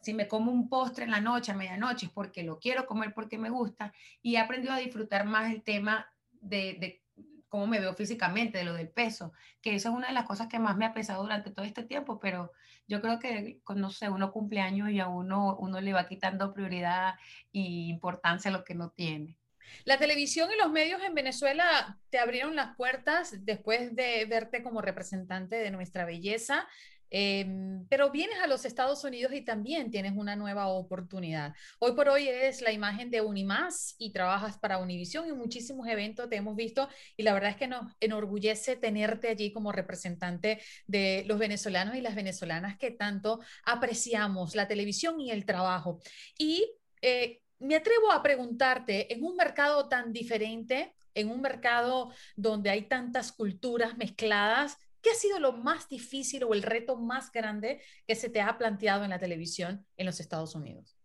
si 0.00 0.14
me 0.14 0.26
como 0.26 0.50
un 0.50 0.70
postre 0.70 1.04
en 1.04 1.10
la 1.10 1.20
noche, 1.20 1.52
a 1.52 1.54
medianoche, 1.54 2.06
es 2.06 2.12
porque 2.12 2.42
lo 2.42 2.58
quiero 2.58 2.86
comer 2.86 3.12
porque 3.12 3.36
me 3.36 3.50
gusta 3.50 3.92
y 4.22 4.36
he 4.36 4.38
aprendido 4.38 4.72
a 4.72 4.78
disfrutar 4.78 5.26
más 5.26 5.52
el 5.52 5.62
tema 5.62 6.10
de, 6.40 6.78
de 6.80 7.02
cómo 7.50 7.66
me 7.66 7.80
veo 7.80 7.92
físicamente, 7.92 8.56
de 8.56 8.64
lo 8.64 8.72
del 8.72 8.88
peso, 8.88 9.34
que 9.60 9.74
eso 9.74 9.90
es 9.90 9.94
una 9.94 10.06
de 10.06 10.14
las 10.14 10.24
cosas 10.24 10.48
que 10.48 10.58
más 10.58 10.78
me 10.78 10.86
ha 10.86 10.94
pesado 10.94 11.22
durante 11.22 11.50
todo 11.50 11.66
este 11.66 11.82
tiempo, 11.82 12.18
pero 12.18 12.50
yo 12.86 13.00
creo 13.00 13.18
que, 13.18 13.60
no 13.74 13.90
sé, 13.90 14.08
uno 14.08 14.32
cumpleaños 14.32 14.90
y 14.90 15.00
a 15.00 15.08
uno, 15.08 15.56
uno 15.56 15.80
le 15.80 15.92
va 15.92 16.06
quitando 16.06 16.52
prioridad 16.52 17.14
e 17.52 17.60
importancia 17.60 18.50
a 18.50 18.52
lo 18.52 18.64
que 18.64 18.74
no 18.74 18.90
tiene. 18.90 19.38
La 19.84 19.98
televisión 19.98 20.50
y 20.52 20.58
los 20.58 20.70
medios 20.70 21.02
en 21.02 21.14
Venezuela 21.14 21.98
te 22.10 22.18
abrieron 22.18 22.54
las 22.54 22.76
puertas 22.76 23.44
después 23.44 23.94
de 23.96 24.24
verte 24.26 24.62
como 24.62 24.82
representante 24.82 25.56
de 25.56 25.70
nuestra 25.70 26.04
belleza. 26.04 26.68
Em, 27.16 27.86
pero 27.88 28.10
vienes 28.10 28.40
a 28.40 28.48
los 28.48 28.64
Estados 28.64 29.04
Unidos 29.04 29.32
y 29.32 29.42
también 29.42 29.92
tienes 29.92 30.14
una 30.16 30.34
nueva 30.34 30.66
oportunidad. 30.66 31.54
Hoy 31.78 31.92
por 31.92 32.08
hoy 32.08 32.26
eres 32.26 32.60
la 32.60 32.72
imagen 32.72 33.08
de 33.08 33.20
Unimás 33.20 33.94
y 33.98 34.10
trabajas 34.10 34.58
para 34.58 34.78
Univision 34.78 35.28
y 35.28 35.32
muchísimos 35.32 35.86
eventos 35.86 36.28
te 36.28 36.34
hemos 36.34 36.56
visto 36.56 36.88
y 37.16 37.22
la 37.22 37.32
verdad 37.32 37.50
es 37.50 37.56
que 37.56 37.68
nos 37.68 37.86
enorgullece 38.00 38.74
tenerte 38.74 39.28
allí 39.28 39.52
como 39.52 39.70
representante 39.70 40.60
de 40.88 41.22
los 41.28 41.38
venezolanos 41.38 41.94
y 41.94 42.00
las 42.00 42.16
venezolanas 42.16 42.76
que 42.78 42.90
tanto 42.90 43.38
apreciamos 43.64 44.56
la 44.56 44.66
televisión 44.66 45.20
y 45.20 45.30
el 45.30 45.46
trabajo. 45.46 46.00
Y 46.36 46.68
eh, 47.00 47.42
me 47.60 47.76
atrevo 47.76 48.10
a 48.10 48.24
preguntarte, 48.24 49.14
en 49.14 49.22
un 49.22 49.36
mercado 49.36 49.88
tan 49.88 50.12
diferente, 50.12 50.96
en 51.14 51.30
un 51.30 51.40
mercado 51.40 52.10
donde 52.34 52.70
hay 52.70 52.88
tantas 52.88 53.30
culturas 53.30 53.96
mezcladas, 53.96 54.78
¿Qué 55.04 55.10
ha 55.10 55.14
sido 55.14 55.38
lo 55.38 55.52
más 55.52 55.86
difícil 55.86 56.44
o 56.44 56.54
el 56.54 56.62
reto 56.62 56.96
más 56.96 57.30
grande 57.30 57.82
que 58.06 58.14
se 58.14 58.30
te 58.30 58.40
ha 58.40 58.56
planteado 58.56 59.04
en 59.04 59.10
la 59.10 59.18
televisión 59.18 59.84
en 59.98 60.06
los 60.06 60.18
Estados 60.18 60.54
Unidos? 60.54 60.96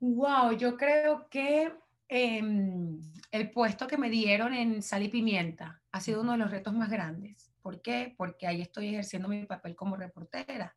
Wow, 0.00 0.52
yo 0.52 0.76
creo 0.76 1.26
que 1.30 1.72
em, 2.08 3.00
el 3.30 3.50
puesto 3.52 3.86
que 3.86 3.96
me 3.96 4.10
dieron 4.10 4.52
en 4.52 4.82
Sal 4.82 5.02
y 5.02 5.08
Pimienta 5.08 5.80
ha 5.92 6.00
sido 6.02 6.20
uno 6.20 6.32
de 6.32 6.38
los 6.38 6.50
retos 6.50 6.74
más 6.74 6.90
grandes. 6.90 7.50
¿Por 7.62 7.80
qué? 7.80 8.14
Porque 8.18 8.46
ahí 8.46 8.60
estoy 8.60 8.88
ejerciendo 8.88 9.28
mi 9.28 9.46
papel 9.46 9.74
como 9.74 9.96
reportera, 9.96 10.76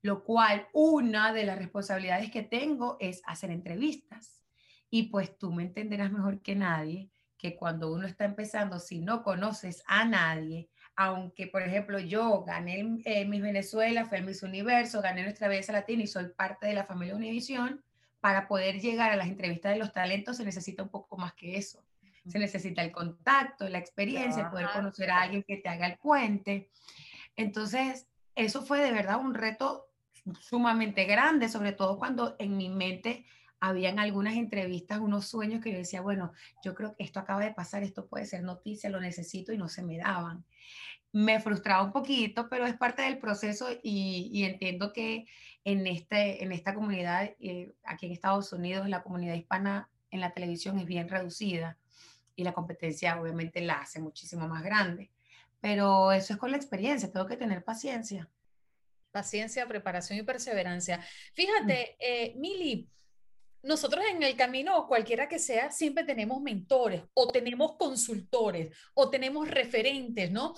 lo 0.00 0.24
cual 0.24 0.68
una 0.72 1.34
de 1.34 1.44
las 1.44 1.58
responsabilidades 1.58 2.30
que 2.30 2.42
tengo 2.42 2.96
es 3.00 3.20
hacer 3.26 3.50
entrevistas. 3.50 4.42
Y 4.88 5.10
pues 5.10 5.36
tú 5.36 5.52
me 5.52 5.64
entenderás 5.64 6.10
mejor 6.10 6.40
que 6.40 6.54
nadie 6.54 7.10
que 7.36 7.54
cuando 7.54 7.92
uno 7.92 8.06
está 8.06 8.24
empezando, 8.24 8.78
si 8.78 9.00
no 9.00 9.22
conoces 9.22 9.82
a 9.86 10.06
nadie, 10.06 10.70
aunque, 10.96 11.46
por 11.46 11.62
ejemplo, 11.62 11.98
yo 11.98 12.42
gané 12.42 13.00
eh, 13.04 13.26
Miss 13.26 13.42
Venezuela, 13.42 14.06
fui 14.06 14.18
al 14.18 14.24
Miss 14.24 14.42
Universo, 14.42 15.02
gané 15.02 15.22
nuestra 15.22 15.46
belleza 15.46 15.72
latina 15.72 16.02
y 16.02 16.06
soy 16.06 16.28
parte 16.30 16.66
de 16.66 16.74
la 16.74 16.84
familia 16.84 17.14
Univisión, 17.14 17.84
para 18.20 18.48
poder 18.48 18.80
llegar 18.80 19.12
a 19.12 19.16
las 19.16 19.28
entrevistas 19.28 19.72
de 19.72 19.78
los 19.78 19.92
talentos 19.92 20.38
se 20.38 20.44
necesita 20.44 20.82
un 20.82 20.88
poco 20.88 21.16
más 21.16 21.34
que 21.34 21.56
eso. 21.56 21.84
Se 22.26 22.40
necesita 22.40 22.82
el 22.82 22.90
contacto, 22.90 23.68
la 23.68 23.78
experiencia, 23.78 24.50
poder 24.50 24.68
conocer 24.72 25.10
a 25.10 25.20
alguien 25.20 25.44
que 25.44 25.58
te 25.58 25.68
haga 25.68 25.86
el 25.86 25.96
puente. 25.96 26.70
Entonces, 27.36 28.08
eso 28.34 28.62
fue 28.62 28.80
de 28.80 28.90
verdad 28.90 29.20
un 29.20 29.34
reto 29.34 29.86
sumamente 30.40 31.04
grande, 31.04 31.48
sobre 31.48 31.72
todo 31.72 31.98
cuando 31.98 32.34
en 32.40 32.56
mi 32.56 32.68
mente 32.68 33.24
habían 33.60 33.98
algunas 33.98 34.36
entrevistas, 34.36 34.98
unos 34.98 35.26
sueños 35.26 35.62
que 35.62 35.72
yo 35.72 35.78
decía, 35.78 36.00
bueno, 36.00 36.32
yo 36.62 36.74
creo 36.74 36.94
que 36.94 37.04
esto 37.04 37.20
acaba 37.20 37.40
de 37.40 37.54
pasar, 37.54 37.82
esto 37.82 38.06
puede 38.06 38.26
ser 38.26 38.42
noticia, 38.42 38.90
lo 38.90 39.00
necesito 39.00 39.52
y 39.52 39.58
no 39.58 39.68
se 39.68 39.82
me 39.82 39.98
daban. 39.98 40.44
Me 41.12 41.40
frustraba 41.40 41.82
un 41.82 41.92
poquito, 41.92 42.48
pero 42.48 42.66
es 42.66 42.76
parte 42.76 43.02
del 43.02 43.18
proceso 43.18 43.68
y, 43.82 44.44
entiendo 44.44 44.92
que 44.92 45.26
en, 45.64 45.86
este, 45.86 46.44
en 46.44 46.52
esta 46.52 46.74
comunidad, 46.74 47.30
eh, 47.40 47.74
aquí 47.84 48.06
en 48.06 48.12
Estados 48.12 48.52
Unidos, 48.52 48.88
la 48.88 49.02
comunidad 49.02 49.34
hispana 49.34 49.90
en 50.10 50.20
la 50.20 50.32
televisión 50.32 50.78
es 50.78 50.86
bien 50.86 51.08
reducida 51.08 51.78
y 52.34 52.44
la 52.44 52.52
competencia 52.52 53.20
obviamente 53.20 53.60
la 53.62 53.80
hace 53.80 54.00
muchísimo 54.00 54.46
más 54.46 54.62
grande. 54.62 55.10
Pero 55.60 56.12
eso 56.12 56.34
es 56.34 56.38
con 56.38 56.50
la 56.50 56.58
experiencia, 56.58 57.10
tengo 57.10 57.26
que 57.26 57.38
tener 57.38 57.64
paciencia. 57.64 58.28
Paciencia, 59.10 59.66
preparación 59.66 60.18
y 60.18 60.22
perseverancia. 60.22 61.00
Fíjate, 61.32 61.96
eh, 61.98 62.34
Mili, 62.36 62.90
nosotros 63.62 64.04
en 64.10 64.22
el 64.22 64.36
camino, 64.36 64.86
cualquiera 64.86 65.28
que 65.28 65.38
sea, 65.38 65.70
siempre 65.70 66.04
tenemos 66.04 66.40
mentores 66.40 67.02
o 67.14 67.28
tenemos 67.28 67.76
consultores 67.76 68.76
o 68.94 69.10
tenemos 69.10 69.48
referentes, 69.48 70.30
¿no? 70.30 70.54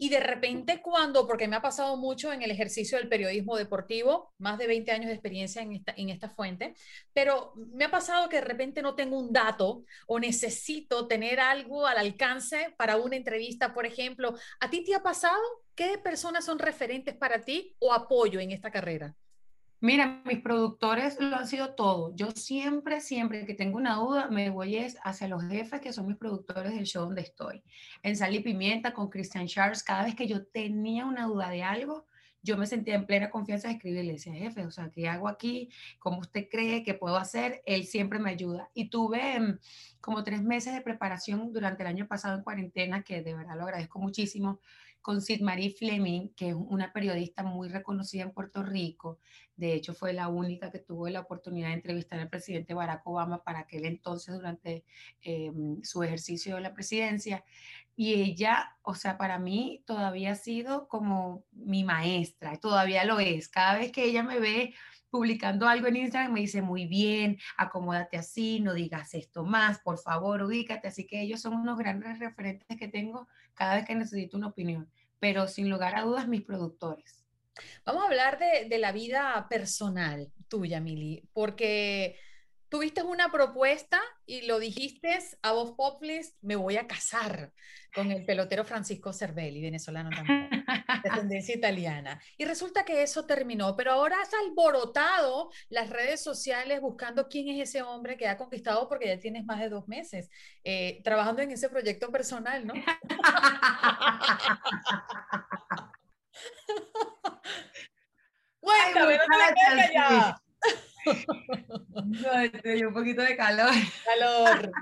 Y 0.00 0.10
de 0.10 0.20
repente 0.20 0.80
cuando, 0.80 1.26
porque 1.26 1.48
me 1.48 1.56
ha 1.56 1.62
pasado 1.62 1.96
mucho 1.96 2.32
en 2.32 2.42
el 2.42 2.52
ejercicio 2.52 2.98
del 2.98 3.08
periodismo 3.08 3.56
deportivo, 3.56 4.32
más 4.38 4.56
de 4.56 4.68
20 4.68 4.92
años 4.92 5.06
de 5.06 5.14
experiencia 5.14 5.60
en 5.60 5.72
esta, 5.72 5.92
en 5.96 6.08
esta 6.10 6.30
fuente, 6.30 6.74
pero 7.12 7.52
me 7.56 7.86
ha 7.86 7.90
pasado 7.90 8.28
que 8.28 8.36
de 8.36 8.42
repente 8.42 8.80
no 8.80 8.94
tengo 8.94 9.18
un 9.18 9.32
dato 9.32 9.84
o 10.06 10.20
necesito 10.20 11.08
tener 11.08 11.40
algo 11.40 11.84
al 11.84 11.98
alcance 11.98 12.74
para 12.76 12.96
una 12.96 13.16
entrevista, 13.16 13.74
por 13.74 13.86
ejemplo. 13.86 14.36
¿A 14.60 14.70
ti 14.70 14.84
te 14.84 14.94
ha 14.94 15.02
pasado? 15.02 15.42
¿Qué 15.74 15.98
personas 15.98 16.44
son 16.44 16.60
referentes 16.60 17.16
para 17.16 17.40
ti 17.40 17.74
o 17.80 17.92
apoyo 17.92 18.38
en 18.38 18.52
esta 18.52 18.70
carrera? 18.70 19.16
Mira, 19.80 20.22
mis 20.24 20.40
productores 20.40 21.20
lo 21.20 21.36
han 21.36 21.46
sido 21.46 21.74
todo. 21.74 22.12
Yo 22.16 22.32
siempre, 22.32 23.00
siempre 23.00 23.46
que 23.46 23.54
tengo 23.54 23.76
una 23.76 23.94
duda, 23.94 24.28
me 24.28 24.50
voy 24.50 24.76
hacia 25.04 25.28
los 25.28 25.44
jefes 25.44 25.80
que 25.80 25.92
son 25.92 26.08
mis 26.08 26.16
productores 26.16 26.72
del 26.74 26.84
show 26.84 27.04
donde 27.04 27.20
estoy. 27.22 27.62
En 28.02 28.16
Sal 28.16 28.34
y 28.34 28.40
Pimienta 28.40 28.92
con 28.92 29.08
Christian 29.08 29.46
Charles, 29.46 29.84
cada 29.84 30.02
vez 30.02 30.16
que 30.16 30.26
yo 30.26 30.44
tenía 30.46 31.06
una 31.06 31.26
duda 31.26 31.48
de 31.50 31.62
algo, 31.62 32.06
yo 32.42 32.56
me 32.56 32.66
sentía 32.66 32.96
en 32.96 33.06
plena 33.06 33.30
confianza 33.30 33.68
de 33.68 33.74
escribirle, 33.74 34.14
decía, 34.14 34.32
jefe, 34.32 34.64
o 34.64 34.70
sea, 34.72 34.90
¿qué 34.90 35.08
hago 35.08 35.28
aquí? 35.28 35.70
¿Cómo 36.00 36.18
usted 36.18 36.48
cree 36.50 36.82
que 36.82 36.94
puedo 36.94 37.16
hacer? 37.16 37.62
Él 37.64 37.84
siempre 37.84 38.18
me 38.18 38.30
ayuda. 38.30 38.70
Y 38.74 38.90
tuve 38.90 39.38
mm, 39.38 39.58
como 40.00 40.24
tres 40.24 40.42
meses 40.42 40.74
de 40.74 40.80
preparación 40.80 41.52
durante 41.52 41.84
el 41.84 41.88
año 41.88 42.08
pasado 42.08 42.36
en 42.36 42.42
cuarentena, 42.42 43.02
que 43.02 43.22
de 43.22 43.34
verdad 43.34 43.56
lo 43.56 43.62
agradezco 43.62 44.00
muchísimo, 44.00 44.60
con 45.08 45.22
Sid 45.22 45.40
Marie 45.40 45.70
Fleming, 45.70 46.34
que 46.36 46.50
es 46.50 46.54
una 46.54 46.92
periodista 46.92 47.42
muy 47.42 47.70
reconocida 47.70 48.24
en 48.24 48.30
Puerto 48.30 48.62
Rico. 48.62 49.18
De 49.56 49.72
hecho, 49.72 49.94
fue 49.94 50.12
la 50.12 50.28
única 50.28 50.70
que 50.70 50.80
tuvo 50.80 51.08
la 51.08 51.20
oportunidad 51.20 51.68
de 51.68 51.76
entrevistar 51.76 52.20
al 52.20 52.28
presidente 52.28 52.74
Barack 52.74 53.06
Obama 53.06 53.42
para 53.42 53.60
aquel 53.60 53.86
entonces 53.86 54.34
durante 54.34 54.84
eh, 55.22 55.50
su 55.82 56.02
ejercicio 56.02 56.56
de 56.56 56.60
la 56.60 56.74
presidencia. 56.74 57.42
Y 57.96 58.20
ella, 58.20 58.76
o 58.82 58.94
sea, 58.94 59.16
para 59.16 59.38
mí 59.38 59.82
todavía 59.86 60.32
ha 60.32 60.34
sido 60.34 60.88
como 60.88 61.42
mi 61.52 61.84
maestra, 61.84 62.58
todavía 62.58 63.06
lo 63.06 63.18
es. 63.18 63.48
Cada 63.48 63.78
vez 63.78 63.90
que 63.90 64.04
ella 64.04 64.22
me 64.22 64.38
ve 64.38 64.74
publicando 65.08 65.66
algo 65.66 65.86
en 65.86 65.96
Instagram, 65.96 66.34
me 66.34 66.40
dice, 66.40 66.60
muy 66.60 66.84
bien, 66.84 67.38
acomódate 67.56 68.18
así, 68.18 68.60
no 68.60 68.74
digas 68.74 69.14
esto 69.14 69.42
más, 69.42 69.78
por 69.78 69.96
favor, 69.98 70.42
ubícate. 70.42 70.86
Así 70.86 71.06
que 71.06 71.22
ellos 71.22 71.40
son 71.40 71.54
unos 71.54 71.78
grandes 71.78 72.18
referentes 72.18 72.76
que 72.76 72.88
tengo 72.88 73.26
cada 73.54 73.76
vez 73.76 73.86
que 73.86 73.94
necesito 73.94 74.36
una 74.36 74.48
opinión 74.48 74.86
pero 75.18 75.48
sin 75.48 75.70
lugar 75.70 75.96
a 75.96 76.02
dudas 76.02 76.28
mis 76.28 76.42
productores. 76.42 77.24
Vamos 77.84 78.02
a 78.02 78.06
hablar 78.06 78.38
de, 78.38 78.78
la 78.78 78.92
vida 78.92 79.46
personal 79.48 80.32
tuya, 80.48 80.80
Mili, 80.80 81.28
porque 81.32 82.18
tuviste 82.68 83.02
una 83.02 83.30
propuesta 83.30 84.00
y 84.28 84.42
lo 84.42 84.58
dijiste 84.58 85.18
a 85.40 85.52
vos 85.52 85.72
poplis, 85.72 86.36
me 86.42 86.54
voy 86.54 86.76
a 86.76 86.86
casar 86.86 87.50
con 87.94 88.10
el 88.10 88.26
pelotero 88.26 88.62
Francisco 88.62 89.14
Cervelli, 89.14 89.62
venezolano 89.62 90.10
también, 90.10 90.50
de 90.50 91.10
tendencia 91.14 91.56
italiana. 91.56 92.20
Y 92.36 92.44
resulta 92.44 92.84
que 92.84 93.02
eso 93.02 93.24
terminó, 93.24 93.74
pero 93.74 93.92
ahora 93.92 94.20
has 94.20 94.34
alborotado 94.34 95.50
las 95.70 95.88
redes 95.88 96.22
sociales 96.22 96.82
buscando 96.82 97.26
quién 97.26 97.48
es 97.48 97.70
ese 97.70 97.80
hombre 97.80 98.18
que 98.18 98.28
ha 98.28 98.36
conquistado 98.36 98.86
porque 98.86 99.08
ya 99.08 99.18
tienes 99.18 99.46
más 99.46 99.60
de 99.60 99.70
dos 99.70 99.88
meses 99.88 100.28
eh, 100.62 101.00
trabajando 101.02 101.40
en 101.40 101.52
ese 101.52 101.70
proyecto 101.70 102.12
personal, 102.12 102.66
¿no? 102.66 102.74
Cuéntame, 108.60 109.16
no 109.16 109.24
te 109.24 110.34
no, 111.06 112.88
un 112.88 112.94
poquito 112.94 113.22
de 113.22 113.36
calor. 113.36 113.72
Calor. 114.04 114.72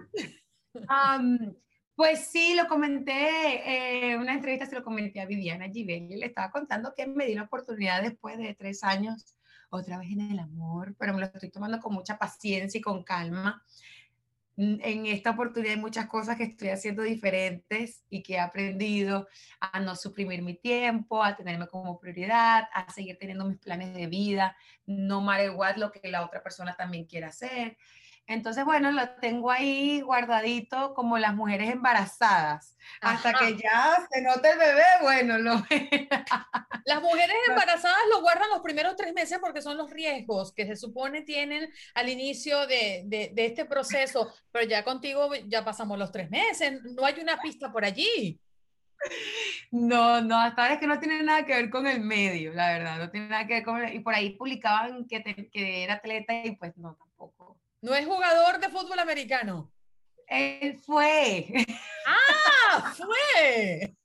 Pues 1.97 2.27
sí, 2.27 2.55
lo 2.55 2.69
comenté, 2.69 3.15
en 3.15 4.13
eh, 4.13 4.19
una 4.19 4.35
entrevista 4.35 4.67
se 4.67 4.75
lo 4.75 4.85
comenté 4.85 5.19
a 5.19 5.25
Viviana 5.25 5.71
Givelli, 5.71 6.17
le 6.17 6.27
estaba 6.27 6.51
contando 6.51 6.93
que 6.95 7.07
me 7.07 7.25
di 7.25 7.35
la 7.35 7.45
oportunidad 7.45 8.03
después 8.03 8.37
de 8.37 8.55
tres 8.55 8.85
años, 8.85 9.39
otra 9.71 9.97
vez 9.97 10.11
en 10.11 10.21
el 10.21 10.39
amor, 10.39 10.95
pero 10.99 11.15
me 11.15 11.21
lo 11.21 11.25
estoy 11.25 11.51
tomando 11.51 11.81
con 11.81 11.95
mucha 11.95 12.19
paciencia 12.19 12.77
y 12.77 12.83
con 12.83 13.03
calma. 13.03 13.65
En 14.57 15.07
esta 15.07 15.31
oportunidad 15.31 15.75
hay 15.75 15.81
muchas 15.81 16.07
cosas 16.07 16.37
que 16.37 16.45
estoy 16.45 16.69
haciendo 16.69 17.03
diferentes 17.03 18.03
y 18.09 18.23
que 18.23 18.35
he 18.35 18.39
aprendido 18.39 19.29
a 19.61 19.81
no 19.81 19.95
suprimir 19.95 20.43
mi 20.43 20.55
tiempo, 20.55 21.23
a 21.23 21.37
tenerme 21.37 21.67
como 21.67 21.99
prioridad, 21.99 22.65
a 22.73 22.91
seguir 22.91 23.19
teniendo 23.19 23.45
mis 23.45 23.59
planes 23.59 23.93
de 23.95 24.07
vida, 24.07 24.57
no 24.87 25.21
matter 25.21 25.53
lo 25.77 25.93
que 25.93 26.11
la 26.11 26.25
otra 26.25 26.43
persona 26.43 26.75
también 26.75 27.05
quiera 27.05 27.29
hacer. 27.29 27.77
Entonces, 28.29 28.65
bueno, 28.65 28.91
lo 28.91 29.09
tengo 29.21 29.53
ahí 29.53 30.01
guardadito 30.01 30.95
como 30.95 31.17
las 31.17 31.35
mujeres 31.35 31.71
embarazadas. 31.71 32.77
Hasta 33.01 33.33
que 33.35 33.57
ya 33.57 33.97
se 34.11 34.21
note 34.21 34.51
el 34.51 34.59
bebé, 34.59 34.85
bueno, 35.01 35.39
lo 35.39 35.55
Las 36.85 37.03
mujeres 37.03 37.37
embarazadas 37.49 37.99
lo 38.11 38.21
guardan 38.21 38.51
los 38.51 38.63
primeros 38.63 38.97
tres 38.97 39.13
meses 39.15 39.39
porque 39.41 39.63
son 39.63 39.77
los 39.77 39.91
riesgos 39.91 40.53
que 40.53 40.67
se 40.67 40.77
supone 40.77 41.23
tienen 41.23 41.73
al 41.95 42.09
inicio 42.09 42.67
de, 42.67 43.03
de, 43.07 43.31
de 43.33 43.47
este 43.47 43.65
proceso, 43.65 44.33
pero 44.51 44.67
ya 44.67 44.83
contigo 44.83 45.31
ya 45.47 45.65
pasamos 45.65 45.99
los 45.99 46.11
tres 46.11 46.31
meses, 46.31 46.81
no 46.83 47.05
hay 47.05 47.21
una 47.21 47.39
pista 47.39 47.71
por 47.71 47.85
allí. 47.85 48.41
No, 49.71 50.21
no, 50.21 50.39
hasta 50.39 50.63
ahora 50.63 50.75
es 50.75 50.81
que 50.81 50.87
no 50.87 50.99
tiene 50.99 51.23
nada 51.23 51.45
que 51.45 51.55
ver 51.55 51.71
con 51.71 51.87
el 51.87 52.01
medio, 52.01 52.53
la 52.53 52.69
verdad, 52.73 52.99
no 52.99 53.11
tiene 53.11 53.29
nada 53.29 53.47
que 53.47 53.55
ver 53.55 53.65
con... 53.65 53.93
Y 53.93 54.01
por 54.01 54.15
ahí 54.15 54.31
publicaban 54.31 55.07
que, 55.07 55.23
que 55.53 55.85
era 55.85 55.95
atleta 55.95 56.45
y 56.45 56.57
pues 56.57 56.77
no, 56.77 56.99
no 57.83 57.95
es 57.95 58.07
jugador 58.07 58.61
de 58.61 58.69
fútbol 58.69 58.99
americano. 58.99 59.73
Él 60.27 60.79
fue. 60.79 61.47
¡Ah! 62.07 62.95
¡Fue! 62.97 63.97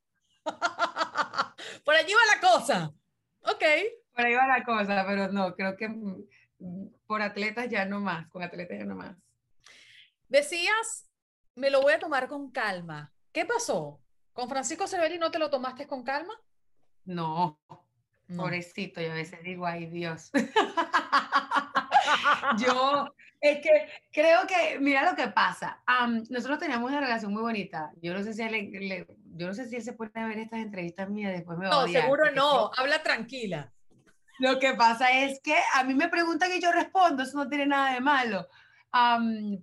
Por 1.86 1.96
allí 1.96 2.13
va 2.13 2.36
la 2.36 2.42
cosa. 2.42 2.94
Ok. 3.42 3.63
Por 4.13 4.25
ahí 4.25 4.34
va 4.34 4.48
la 4.48 4.63
cosa, 4.63 5.04
pero 5.08 5.32
no, 5.32 5.56
creo 5.56 5.75
que 5.78 5.90
por 7.08 7.22
atletas 7.22 7.70
ya 7.70 7.86
no 7.86 8.00
más, 8.00 8.28
con 8.28 8.44
atletas 8.44 8.78
ya 8.78 8.86
no 8.86 8.96
más. 8.96 9.18
Decías, 10.28 11.10
me 11.56 11.70
lo 11.70 11.82
voy 11.82 11.94
a 11.94 12.00
tomar 12.00 12.28
con 12.28 12.51
calma. 12.51 13.12
¿Qué 13.32 13.46
pasó? 13.46 14.01
¿Con 14.34 14.48
Francisco 14.48 14.88
Cervelli 14.88 15.18
no 15.18 15.32
te 15.32 15.40
lo 15.40 15.50
tomaste 15.50 15.88
con 15.88 16.04
calma? 16.04 16.34
No, 17.06 17.60
no. 18.28 18.44
pobrecito, 18.44 19.01
yo 19.01 19.12
a 19.12 19.16
veces 19.16 19.42
digo, 19.44 19.66
ay 19.66 19.88
Dios. 19.88 20.32
yo, 22.57 23.13
es 23.41 23.60
que 23.60 23.88
creo 24.12 24.45
que, 24.45 24.79
mira 24.79 25.10
lo 25.10 25.15
que 25.15 25.27
pasa. 25.29 25.81
nosotros 26.29 26.60
teníamos 26.60 26.91
una 26.91 27.01
relación 27.01 27.33
muy 27.33 27.41
bonita. 27.41 27.91
Yo 28.01 28.13
no 28.13 28.24
sé 28.24 28.33
si 28.36 28.43
él, 28.43 29.07
yo 29.36 29.48
no 29.48 29.53
sé 29.53 29.67
si 29.67 29.77
él 29.77 29.81
se 29.81 29.93
puede 29.93 30.12
ver 30.13 30.38
estas 30.38 30.60
entrevistas 30.60 31.10
mías 31.10 31.33
después 31.33 31.57
me 31.57 31.67
va 31.67 31.71
No, 31.71 31.88
seguro 31.88 32.31
no. 32.31 32.71
Habla 32.77 33.01
tranquila. 33.01 33.71
Lo 34.38 34.60
que 34.60 34.74
pasa 34.75 35.12
es 35.12 35.39
que 35.41 35.55
a 35.74 35.83
mí 35.83 35.95
me 35.95 36.07
preguntan 36.07 36.51
y 36.55 36.62
yo 36.62 36.71
respondo. 36.71 37.24
Eso 37.24 37.38
no 37.38 37.50
tiene 37.50 37.65
nada 37.65 37.93
de 37.93 38.00
malo. 38.00 38.48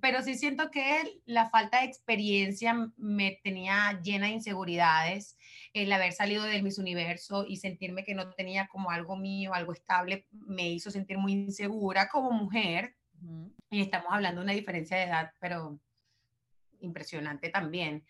pero 0.00 0.22
sí 0.22 0.34
siento 0.34 0.72
que 0.72 1.20
la 1.26 1.48
falta 1.48 1.78
de 1.78 1.86
experiencia 1.86 2.74
me 2.96 3.38
tenía 3.44 4.00
llena 4.02 4.26
de 4.26 4.32
inseguridades. 4.32 5.37
El 5.72 5.92
haber 5.92 6.12
salido 6.12 6.44
del 6.44 6.62
Miss 6.62 6.78
Universo 6.78 7.44
y 7.46 7.56
sentirme 7.56 8.04
que 8.04 8.14
no 8.14 8.30
tenía 8.32 8.68
como 8.68 8.90
algo 8.90 9.16
mío, 9.16 9.54
algo 9.54 9.72
estable, 9.72 10.26
me 10.30 10.70
hizo 10.70 10.90
sentir 10.90 11.18
muy 11.18 11.32
insegura 11.32 12.08
como 12.08 12.30
mujer 12.30 12.94
y 13.70 13.82
estamos 13.82 14.08
hablando 14.10 14.40
de 14.40 14.44
una 14.44 14.52
diferencia 14.54 14.96
de 14.96 15.04
edad, 15.04 15.32
pero 15.40 15.78
impresionante 16.80 17.50
también. 17.50 18.04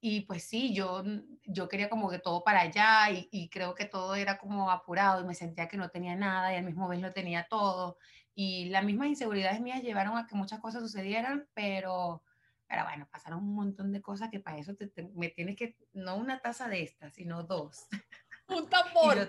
y 0.00 0.20
pues 0.22 0.44
sí, 0.44 0.72
yo, 0.74 1.02
yo 1.44 1.68
quería 1.68 1.88
como 1.88 2.10
que 2.10 2.18
todo 2.18 2.44
para 2.44 2.60
allá 2.60 3.10
y, 3.10 3.28
y, 3.32 3.48
creo 3.48 3.74
que 3.74 3.84
todo 3.84 4.14
era 4.14 4.38
como 4.38 4.70
apurado 4.70 5.22
y 5.22 5.26
me 5.26 5.34
sentía 5.34 5.68
que 5.68 5.76
no 5.76 5.88
tenía 5.90 6.14
nada 6.16 6.52
y 6.52 6.56
al 6.56 6.64
mismo 6.64 6.88
vez 6.88 7.00
lo 7.00 7.12
tenía 7.12 7.46
todo. 7.48 7.98
Y 8.34 8.66
las 8.66 8.84
mismas 8.84 9.08
inseguridades 9.08 9.60
mías 9.60 9.82
llevaron 9.82 10.16
a 10.16 10.26
que 10.26 10.36
muchas 10.36 10.60
cosas 10.60 10.82
sucedieran, 10.82 11.48
pero, 11.54 12.22
pero 12.70 12.84
bueno, 12.84 13.08
pasaron 13.10 13.40
un 13.40 13.56
montón 13.56 13.90
de 13.90 14.00
cosas 14.00 14.30
que 14.30 14.38
para 14.38 14.56
eso 14.56 14.76
te, 14.76 14.88
me 15.16 15.28
tienes 15.30 15.56
que, 15.56 15.76
no 15.92 16.16
una 16.16 16.40
taza 16.40 16.68
de 16.68 16.84
estas, 16.84 17.12
sino 17.12 17.42
dos. 17.42 17.88
Un 18.48 18.68
tambor. 18.70 19.28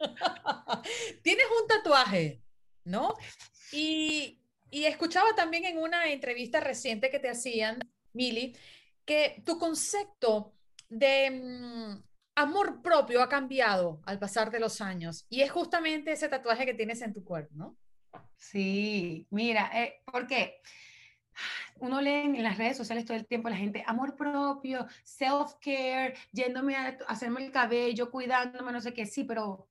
Tienes 1.22 1.44
un 1.60 1.68
tatuaje, 1.68 2.42
¿no? 2.84 3.14
Y, 3.72 4.38
escuchaba 4.70 5.34
también 5.34 5.64
en 5.64 5.78
una 5.78 6.10
entrevista 6.10 6.60
reciente 6.60 7.10
que 7.10 7.18
te 7.18 7.30
hacían, 7.30 7.78
Mili, 8.12 8.54
que 9.06 9.42
tu 9.46 9.58
concepto 9.58 10.54
de 10.90 11.30
mm, 11.30 12.02
amor 12.34 12.82
propio 12.82 13.22
ha 13.22 13.28
cambiado 13.28 14.02
al 14.04 14.18
pasar 14.18 14.50
de 14.50 14.60
los 14.60 14.82
años. 14.82 15.24
Y 15.30 15.40
es 15.40 15.50
justamente 15.50 16.12
ese 16.12 16.28
tatuaje 16.28 16.66
que 16.66 16.74
tienes 16.74 17.00
en 17.00 17.14
tu 17.14 17.24
cuerpo, 17.24 17.54
¿no? 17.54 17.76
Sí, 18.36 19.26
mira, 19.30 19.70
eh, 19.74 20.02
¿por 20.04 20.26
qué? 20.26 20.60
Uno 21.76 22.00
lee 22.00 22.22
en 22.24 22.42
las 22.42 22.58
redes 22.58 22.76
sociales 22.76 23.04
todo 23.04 23.16
el 23.16 23.26
tiempo 23.26 23.48
la 23.48 23.56
gente, 23.56 23.84
amor 23.86 24.16
propio, 24.16 24.86
self-care, 25.04 26.14
yéndome 26.32 26.76
a 26.76 26.96
hacerme 27.08 27.44
el 27.44 27.50
cabello, 27.50 28.10
cuidándome, 28.10 28.72
no 28.72 28.80
sé 28.80 28.94
qué, 28.94 29.06
sí, 29.06 29.24
pero 29.24 29.68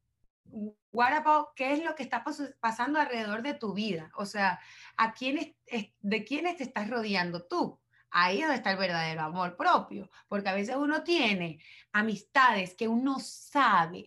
what 0.92 1.12
qué 1.56 1.74
es 1.74 1.84
lo 1.84 1.96
que 1.96 2.04
está 2.04 2.24
pasando 2.60 3.00
alrededor 3.00 3.42
de 3.42 3.54
tu 3.54 3.74
vida? 3.74 4.12
O 4.16 4.26
sea, 4.26 4.60
¿a 4.98 5.14
quiénes, 5.14 5.54
¿de 6.02 6.24
quiénes 6.24 6.58
te 6.58 6.64
estás 6.64 6.90
rodeando 6.90 7.44
tú? 7.44 7.80
Ahí 8.10 8.40
es 8.40 8.42
donde 8.42 8.58
está 8.58 8.72
el 8.72 8.78
verdadero 8.78 9.22
amor 9.22 9.56
propio, 9.56 10.12
porque 10.28 10.50
a 10.50 10.54
veces 10.54 10.76
uno 10.76 11.04
tiene 11.04 11.60
amistades 11.94 12.76
que 12.76 12.90
uno 12.90 13.20
sabe, 13.20 14.06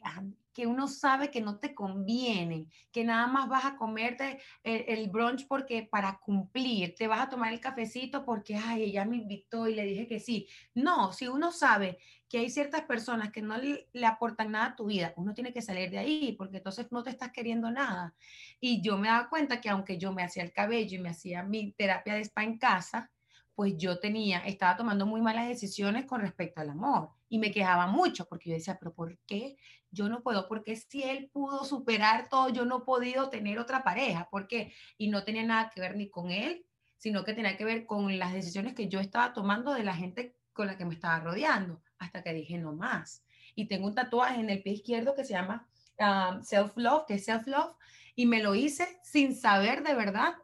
que 0.54 0.68
uno 0.68 0.86
sabe 0.86 1.30
que 1.30 1.40
no 1.40 1.58
te 1.58 1.74
conviene, 1.74 2.68
que 2.92 3.04
nada 3.04 3.26
más 3.26 3.48
vas 3.48 3.64
a 3.64 3.76
comerte 3.76 4.38
el, 4.62 5.10
brunch 5.10 5.46
porque 5.48 5.82
para 5.82 6.20
cumplir, 6.20 6.94
te 6.94 7.08
vas 7.08 7.20
a 7.22 7.28
tomar 7.28 7.52
el 7.52 7.60
cafecito 7.60 8.24
porque, 8.24 8.54
ay, 8.56 8.84
ella 8.84 9.04
me 9.04 9.16
invitó 9.16 9.66
y 9.66 9.74
le 9.74 9.84
dije 9.84 10.06
que 10.06 10.20
sí. 10.20 10.48
No, 10.72 11.12
si 11.12 11.26
uno 11.26 11.50
sabe 11.50 11.98
que 12.28 12.38
hay 12.38 12.50
ciertas 12.50 12.82
personas 12.82 13.32
que 13.32 13.42
no 13.42 13.58
le, 13.58 13.88
le, 13.92 14.06
aportan 14.06 14.52
nada 14.52 14.66
a 14.66 14.76
tu 14.76 14.86
vida, 14.86 15.12
uno 15.16 15.34
tiene 15.34 15.52
que 15.52 15.60
salir 15.60 15.90
de 15.90 15.98
ahí 15.98 16.34
porque 16.38 16.58
entonces 16.58 16.86
no 16.92 17.02
te 17.02 17.10
estás 17.10 17.32
queriendo 17.32 17.70
nada. 17.72 18.14
Y 18.60 18.80
yo 18.80 18.96
me 18.96 19.08
daba 19.08 19.28
cuenta 19.28 19.60
que 19.60 19.70
aunque 19.70 19.98
yo 19.98 20.12
me 20.12 20.22
hacía 20.22 20.44
el 20.44 20.52
cabello 20.52 20.96
y 20.96 21.02
me 21.02 21.10
hacía 21.10 21.42
mi 21.42 21.72
terapia 21.72 22.14
de 22.14 22.20
spa 22.20 22.44
en 22.44 22.58
casa, 22.58 23.10
pues 23.54 23.76
yo 23.76 23.98
tenía, 24.00 24.38
estaba 24.40 24.76
tomando 24.76 25.06
muy 25.06 25.20
malas 25.20 25.48
decisiones 25.48 26.06
con 26.06 26.20
respecto 26.20 26.60
al 26.60 26.70
amor 26.70 27.10
y 27.28 27.38
me 27.38 27.52
quejaba 27.52 27.86
mucho 27.86 28.26
porque 28.26 28.50
yo 28.50 28.56
decía, 28.56 28.78
pero 28.78 28.92
¿por 28.92 29.18
qué 29.26 29.56
yo 29.94 30.08
no 30.08 30.22
puedo? 30.22 30.48
Porque 30.48 30.76
si 30.76 31.02
él 31.02 31.30
pudo 31.32 31.64
superar 31.64 32.28
todo, 32.28 32.50
yo 32.50 32.64
no 32.64 32.78
he 32.78 32.84
podido 32.84 33.30
tener 33.30 33.58
otra 33.58 33.82
pareja. 33.82 34.28
¿Por 34.30 34.46
qué? 34.46 34.74
Y 34.98 35.08
no 35.08 35.24
tenía 35.24 35.44
nada 35.44 35.70
que 35.70 35.80
ver 35.80 35.96
ni 35.96 36.10
con 36.10 36.30
él, 36.30 36.66
sino 36.98 37.24
que 37.24 37.32
tenía 37.32 37.56
que 37.56 37.64
ver 37.64 37.86
con 37.86 38.18
las 38.18 38.32
decisiones 38.32 38.74
que 38.74 38.88
yo 38.88 39.00
estaba 39.00 39.32
tomando 39.32 39.72
de 39.72 39.84
la 39.84 39.94
gente 39.94 40.36
con 40.52 40.66
la 40.66 40.76
que 40.76 40.84
me 40.84 40.94
estaba 40.94 41.20
rodeando, 41.20 41.82
hasta 41.98 42.22
que 42.22 42.32
dije 42.32 42.58
no 42.58 42.72
más. 42.72 43.24
Y 43.54 43.66
tengo 43.66 43.86
un 43.86 43.94
tatuaje 43.94 44.40
en 44.40 44.50
el 44.50 44.62
pie 44.62 44.74
izquierdo 44.74 45.14
que 45.14 45.24
se 45.24 45.32
llama 45.32 45.66
um, 45.98 46.42
Self 46.42 46.76
Love, 46.76 47.06
que 47.06 47.14
es 47.14 47.24
Self 47.24 47.46
Love, 47.46 47.74
y 48.14 48.26
me 48.26 48.42
lo 48.42 48.54
hice 48.54 49.00
sin 49.02 49.34
saber 49.34 49.82
de 49.82 49.94
verdad 49.94 50.34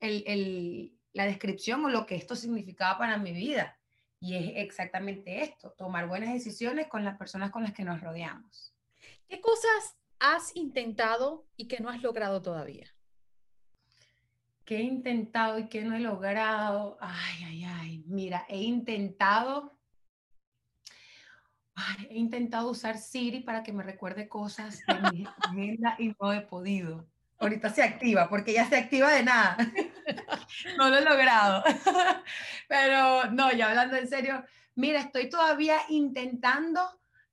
el, 0.00 0.24
el 0.26 0.98
la 1.12 1.26
descripción 1.26 1.84
o 1.84 1.88
lo 1.88 2.06
que 2.06 2.14
esto 2.14 2.36
significaba 2.36 2.96
para 2.96 3.18
mi 3.18 3.32
vida. 3.32 3.76
Y 4.20 4.36
es 4.36 4.52
exactamente 4.56 5.42
esto, 5.42 5.72
tomar 5.72 6.08
buenas 6.08 6.32
decisiones 6.32 6.88
con 6.88 7.04
las 7.04 7.16
personas 7.16 7.50
con 7.50 7.62
las 7.62 7.72
que 7.72 7.84
nos 7.84 8.00
rodeamos. 8.00 8.74
¿Qué 9.28 9.40
cosas 9.42 9.98
has 10.18 10.56
intentado 10.56 11.46
y 11.56 11.68
que 11.68 11.80
no 11.80 11.90
has 11.90 12.02
logrado 12.02 12.40
todavía? 12.40 12.88
¿Qué 14.64 14.78
he 14.78 14.82
intentado 14.82 15.58
y 15.58 15.68
que 15.68 15.82
no 15.82 15.94
he 15.94 16.00
logrado? 16.00 16.96
Ay, 17.00 17.44
ay, 17.44 17.64
ay. 17.64 18.04
Mira, 18.06 18.46
he 18.48 18.58
intentado, 18.58 19.78
he 22.08 22.16
intentado 22.16 22.70
usar 22.70 22.98
Siri 22.98 23.40
para 23.40 23.62
que 23.62 23.72
me 23.72 23.82
recuerde 23.82 24.28
cosas 24.28 24.80
de 24.86 25.10
mi 25.12 25.26
agenda 25.26 25.94
y 25.98 26.14
no 26.20 26.32
he 26.32 26.40
podido. 26.40 27.06
Ahorita 27.38 27.70
se 27.70 27.82
activa, 27.82 28.28
porque 28.28 28.52
ya 28.52 28.68
se 28.68 28.76
activa 28.76 29.12
de 29.12 29.22
nada. 29.22 29.56
no 30.78 30.88
lo 30.88 30.96
he 30.96 31.04
logrado. 31.04 31.62
Pero 32.68 33.30
no, 33.30 33.52
ya 33.52 33.68
hablando 33.68 33.96
en 33.96 34.08
serio, 34.08 34.44
mira, 34.74 35.00
estoy 35.00 35.28
todavía 35.28 35.78
intentando 35.88 36.80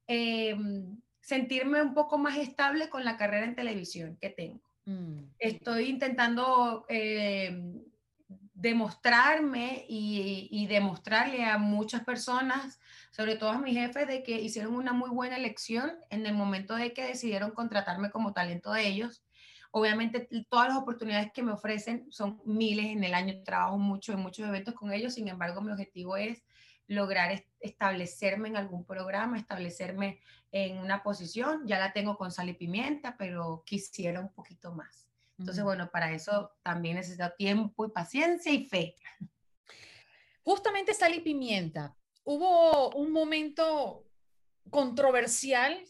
em, 0.07 1.01
sentirme 1.25 1.81
un 1.81 1.93
poco 1.93 2.17
más 2.17 2.37
estable 2.37 2.89
con 2.89 3.03
la 3.03 3.17
carrera 3.17 3.45
en 3.45 3.55
televisión 3.55 4.17
que 4.21 4.29
tengo. 4.29 4.61
Mm. 4.85 5.23
Estoy 5.39 5.89
intentando 5.89 6.85
em, 6.87 7.83
demostrarme 8.53 9.85
y, 9.89 10.47
y, 10.51 10.67
demostrarle 10.67 11.43
a 11.43 11.57
muchas 11.57 12.03
personas, 12.03 12.79
sobre 13.09 13.35
todo 13.35 13.49
a 13.49 13.57
mis 13.57 13.75
jefes, 13.75 14.07
de 14.07 14.21
que 14.21 14.39
hicieron 14.39 14.75
una 14.75 14.93
muy 14.93 15.09
buena 15.09 15.35
elección 15.35 15.91
en 16.11 16.25
el 16.27 16.35
momento 16.35 16.75
de 16.75 16.93
que 16.93 17.07
decidieron 17.07 17.51
contratarme 17.51 18.11
como 18.11 18.33
talento 18.33 18.71
de 18.71 18.87
ellos 18.87 19.25
Obviamente 19.77 20.29
todas 20.47 20.69
las 20.69 20.77
oportunidades 20.77 21.33
que 21.33 21.43
me 21.43 21.51
ofrecen 21.51 22.09
son 22.09 22.41
miles 22.45 22.85
en 22.85 23.03
el 23.03 23.13
año, 23.13 23.43
trabajo 23.43 23.77
mucho 23.77 24.13
en 24.13 24.19
muchos 24.19 24.47
eventos 24.47 24.73
con 24.73 24.93
ellos, 24.93 25.15
sin 25.15 25.27
embargo 25.27 25.59
mi 25.59 25.69
objetivo 25.69 26.15
es 26.15 26.45
lograr 26.87 27.29
establecerme 27.65 28.49
en 28.49 28.57
algún 28.57 28.85
programa, 28.85 29.37
establecerme 29.37 30.19
en 30.51 30.77
una 30.77 31.03
posición, 31.03 31.67
ya 31.67 31.79
la 31.79 31.93
tengo 31.93 32.17
con 32.17 32.31
sal 32.31 32.49
y 32.49 32.53
pimienta, 32.53 33.17
pero 33.17 33.63
quisiera 33.65 34.19
un 34.19 34.31
poquito 34.31 34.73
más. 34.73 35.07
Entonces, 35.37 35.63
bueno, 35.63 35.89
para 35.91 36.13
eso 36.13 36.51
también 36.63 36.95
necesito 36.95 37.29
tiempo 37.37 37.85
y 37.85 37.89
paciencia 37.89 38.51
y 38.51 38.67
fe. 38.67 38.95
Justamente 40.43 40.93
sal 40.93 41.13
y 41.13 41.21
pimienta. 41.21 41.95
Hubo 42.23 42.91
un 42.91 43.11
momento 43.11 44.05
controversial 44.69 45.83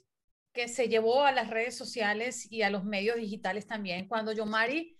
que 0.51 0.67
se 0.67 0.87
llevó 0.87 1.23
a 1.23 1.31
las 1.31 1.49
redes 1.49 1.77
sociales 1.77 2.51
y 2.51 2.61
a 2.61 2.69
los 2.69 2.85
medios 2.85 3.17
digitales 3.17 3.67
también, 3.67 4.07
cuando 4.07 4.31
Yomari 4.31 4.97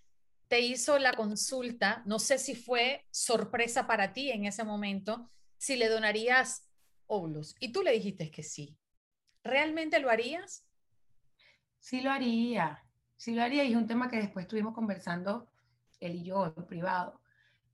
te 0.47 0.59
hizo 0.59 0.99
la 0.99 1.13
consulta, 1.13 2.03
no 2.05 2.19
sé 2.19 2.37
si 2.37 2.55
fue 2.55 3.05
sorpresa 3.09 3.87
para 3.87 4.13
ti 4.13 4.29
en 4.31 4.45
ese 4.45 4.63
momento, 4.63 5.31
si 5.57 5.75
le 5.75 5.89
donarías 5.89 6.69
óvulos. 7.07 7.55
Y 7.59 7.71
tú 7.71 7.83
le 7.83 7.91
dijiste 7.91 8.31
que 8.31 8.43
sí. 8.43 8.77
¿Realmente 9.43 9.99
lo 9.99 10.09
harías? 10.09 10.65
Sí 11.79 12.01
lo 12.01 12.11
haría, 12.11 12.83
sí 13.15 13.35
lo 13.35 13.43
haría. 13.43 13.63
Y 13.63 13.71
es 13.71 13.77
un 13.77 13.87
tema 13.87 14.09
que 14.09 14.17
después 14.17 14.45
estuvimos 14.45 14.73
conversando 14.73 15.47
él 15.99 16.15
y 16.15 16.23
yo 16.23 16.53
en 16.57 16.65
privado. 16.65 17.21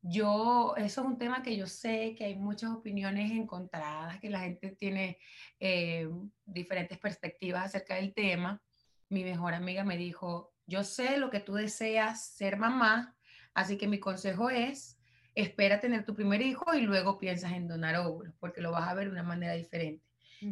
Yo, 0.04 0.74
eso 0.78 1.02
es 1.02 1.08
un 1.08 1.18
tema 1.18 1.44
que 1.44 1.56
yo 1.56 1.68
sé 1.68 2.16
que 2.18 2.26
hay 2.26 2.36
muchas 2.36 2.72
opiniones 2.72 3.32
encontradas, 3.32 4.20
que 4.20 4.32
la 4.32 4.40
gente 4.40 4.72
tiene 4.72 5.20
eh, 5.60 6.10
diferentes 6.44 6.98
perspectivas 6.98 7.66
acerca 7.66 7.96
del 7.96 8.14
tema. 8.14 8.62
Mi 9.10 9.24
mejor 9.24 9.54
amiga 9.54 9.84
me 9.84 9.98
dijo, 9.98 10.54
yo 10.66 10.84
sé 10.84 11.18
lo 11.18 11.30
que 11.30 11.40
tú 11.40 11.54
deseas 11.54 12.26
ser 12.26 12.58
mamá, 12.58 13.16
así 13.54 13.78
que 13.78 13.88
mi 13.88 14.00
consejo 14.00 14.50
es, 14.50 14.98
espera 15.36 15.80
tener 15.80 16.06
tu 16.06 16.16
primer 16.16 16.42
hijo 16.42 16.74
y 16.74 16.82
luego 16.82 17.18
piensas 17.18 17.54
en 17.54 17.68
donar 17.68 17.96
óvulos, 17.98 18.34
porque 18.40 18.62
lo 18.62 18.72
vas 18.72 18.88
a 18.88 18.94
ver 18.94 19.08
de 19.08 19.14
una 19.14 19.24
manera 19.24 19.54
diferente. 19.54 20.06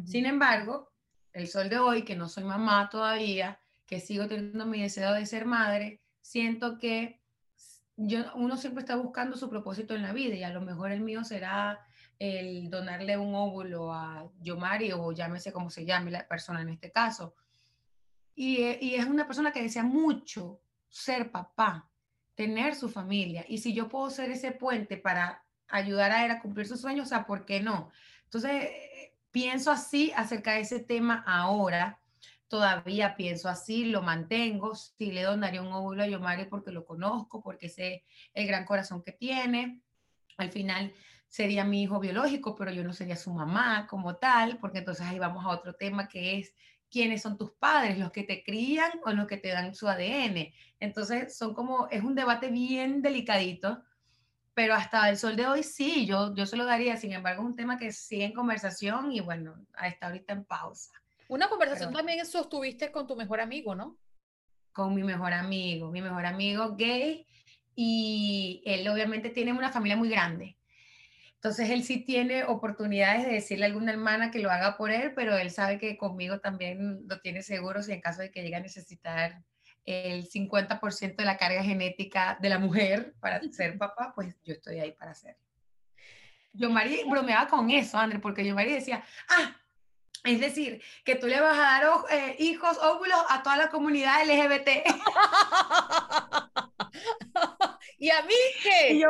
Sin 0.06 0.24
embargo, 0.24 0.92
el 1.32 1.48
sol 1.48 1.68
de 1.68 1.78
hoy, 1.78 2.04
que 2.04 2.14
no 2.14 2.28
soy 2.28 2.44
mamá 2.44 2.88
todavía, 2.90 3.60
que 3.86 3.98
sigo 3.98 4.28
teniendo 4.28 4.66
mi 4.66 4.80
deseo 4.80 5.12
de 5.12 5.26
ser 5.26 5.46
madre, 5.46 6.00
siento 6.20 6.78
que 6.78 7.20
uno 7.96 8.56
siempre 8.56 8.82
está 8.82 8.96
buscando 8.96 9.36
su 9.36 9.50
propósito 9.50 9.94
en 9.94 10.02
la 10.02 10.12
vida 10.12 10.34
y 10.34 10.44
a 10.44 10.52
lo 10.52 10.60
mejor 10.60 10.92
el 10.92 11.00
mío 11.00 11.24
será 11.24 11.84
el 12.18 12.70
donarle 12.70 13.16
un 13.16 13.34
óvulo 13.34 13.92
a 13.92 14.30
Yomari 14.40 14.92
o 14.92 15.12
llámese 15.12 15.52
como 15.52 15.70
se 15.70 15.84
llame 15.84 16.10
la 16.10 16.26
persona 16.26 16.62
en 16.62 16.68
este 16.68 16.92
caso. 16.92 17.34
Y, 18.34 18.62
eh, 18.62 18.78
y 18.80 18.94
es 18.94 19.06
una 19.06 19.26
persona 19.26 19.52
que 19.52 19.62
desea 19.62 19.82
mucho 19.82 20.60
ser 20.88 21.30
papá, 21.30 21.89
tener 22.40 22.74
su 22.74 22.88
familia. 22.88 23.44
Y 23.48 23.58
si 23.58 23.74
yo 23.74 23.90
puedo 23.90 24.08
ser 24.08 24.30
ese 24.30 24.52
puente 24.52 24.96
para 24.96 25.44
ayudar 25.68 26.10
a 26.10 26.24
él 26.24 26.30
a 26.30 26.40
cumplir 26.40 26.66
sus 26.66 26.80
sueños, 26.80 27.04
o 27.04 27.08
sea, 27.10 27.26
¿por 27.26 27.44
qué 27.44 27.60
no? 27.60 27.90
Entonces, 28.24 28.50
eh, 28.62 29.14
pienso 29.30 29.70
así 29.70 30.10
acerca 30.16 30.54
de 30.54 30.60
ese 30.60 30.80
tema 30.80 31.22
ahora 31.26 32.00
todavía 32.48 33.14
pienso 33.14 33.48
así, 33.48 33.84
lo 33.84 34.02
mantengo, 34.02 34.74
sí 34.74 35.12
le 35.12 35.22
donaría 35.22 35.62
un 35.62 35.72
óvulo 35.72 36.02
a 36.02 36.08
Yomari 36.08 36.46
porque 36.46 36.72
lo 36.72 36.84
conozco, 36.84 37.42
porque 37.42 37.68
sé 37.68 38.04
el 38.34 38.46
gran 38.48 38.64
corazón 38.64 39.02
que 39.04 39.12
tiene. 39.12 39.82
Al 40.38 40.50
final 40.50 40.92
sería 41.28 41.64
mi 41.64 41.82
hijo 41.82 42.00
biológico, 42.00 42.56
pero 42.56 42.72
yo 42.72 42.82
no 42.82 42.92
sería 42.94 43.16
su 43.16 43.32
mamá 43.32 43.86
como 43.86 44.16
tal, 44.16 44.58
porque 44.58 44.78
entonces 44.78 45.06
ahí 45.06 45.18
vamos 45.18 45.44
a 45.44 45.50
otro 45.50 45.74
tema 45.74 46.08
que 46.08 46.38
es 46.38 46.54
quiénes 46.90 47.22
son 47.22 47.38
tus 47.38 47.52
padres, 47.52 47.98
los 47.98 48.10
que 48.10 48.24
te 48.24 48.42
crían 48.42 48.90
o 49.04 49.12
los 49.12 49.26
que 49.26 49.36
te 49.36 49.48
dan 49.48 49.74
su 49.74 49.88
ADN. 49.88 50.52
Entonces 50.80 51.36
son 51.36 51.54
como, 51.54 51.88
es 51.88 52.02
un 52.02 52.14
debate 52.14 52.48
bien 52.48 53.02
delicadito, 53.02 53.82
pero 54.54 54.74
hasta 54.74 55.08
el 55.08 55.16
sol 55.16 55.36
de 55.36 55.46
hoy 55.46 55.62
sí, 55.62 56.06
yo, 56.06 56.34
yo 56.34 56.46
se 56.46 56.56
lo 56.56 56.64
daría, 56.64 56.96
sin 56.96 57.12
embargo 57.12 57.42
es 57.42 57.48
un 57.48 57.56
tema 57.56 57.78
que 57.78 57.92
sigue 57.92 58.24
en 58.24 58.34
conversación 58.34 59.12
y 59.12 59.20
bueno, 59.20 59.54
está 59.82 60.08
ahorita 60.08 60.32
en 60.32 60.44
pausa. 60.44 60.92
Una 61.28 61.48
conversación 61.48 61.92
también 61.92 62.26
sostuviste 62.26 62.90
con 62.90 63.06
tu 63.06 63.14
mejor 63.14 63.40
amigo, 63.40 63.74
¿no? 63.74 63.96
Con 64.72 64.94
mi 64.94 65.04
mejor 65.04 65.32
amigo, 65.32 65.90
mi 65.90 66.02
mejor 66.02 66.26
amigo 66.26 66.74
gay, 66.76 67.26
y 67.74 68.62
él 68.66 68.86
obviamente 68.88 69.30
tiene 69.30 69.52
una 69.52 69.70
familia 69.70 69.96
muy 69.96 70.10
grande. 70.10 70.56
Entonces 71.42 71.70
él 71.70 71.84
sí 71.84 72.04
tiene 72.04 72.44
oportunidades 72.44 73.24
de 73.24 73.32
decirle 73.32 73.64
a 73.64 73.68
alguna 73.68 73.92
hermana 73.92 74.30
que 74.30 74.40
lo 74.40 74.50
haga 74.50 74.76
por 74.76 74.90
él, 74.90 75.14
pero 75.14 75.38
él 75.38 75.50
sabe 75.50 75.78
que 75.78 75.96
conmigo 75.96 76.38
también 76.38 77.00
lo 77.08 77.18
tiene 77.20 77.42
seguro 77.42 77.82
si 77.82 77.92
en 77.92 78.02
caso 78.02 78.20
de 78.20 78.30
que 78.30 78.42
llegue 78.42 78.56
a 78.56 78.60
necesitar 78.60 79.42
el 79.86 80.28
50% 80.28 81.16
de 81.16 81.24
la 81.24 81.38
carga 81.38 81.64
genética 81.64 82.36
de 82.42 82.50
la 82.50 82.58
mujer 82.58 83.14
para 83.20 83.40
ser 83.52 83.78
papá, 83.78 84.12
pues 84.14 84.36
yo 84.44 84.52
estoy 84.52 84.80
ahí 84.80 84.92
para 84.92 85.12
hacerlo. 85.12 85.40
Yo 86.52 86.68
Mari 86.68 87.04
bromeaba 87.08 87.48
con 87.48 87.70
eso, 87.70 87.96
André, 87.96 88.18
porque 88.18 88.44
yo 88.44 88.54
Mari 88.54 88.74
decía, 88.74 89.02
ah, 89.30 89.56
es 90.24 90.40
decir, 90.40 90.82
que 91.06 91.14
tú 91.14 91.26
le 91.26 91.40
vas 91.40 91.56
a 91.56 91.62
dar 91.62 91.84
eh, 92.10 92.36
hijos, 92.38 92.76
óvulos 92.82 93.18
a 93.30 93.42
toda 93.42 93.56
la 93.56 93.70
comunidad 93.70 94.26
LGBT. 94.26 94.68
¿Y 97.98 98.10
a 98.10 98.22
mí 98.24 98.34
qué? 98.62 98.98
yo, 98.98 99.08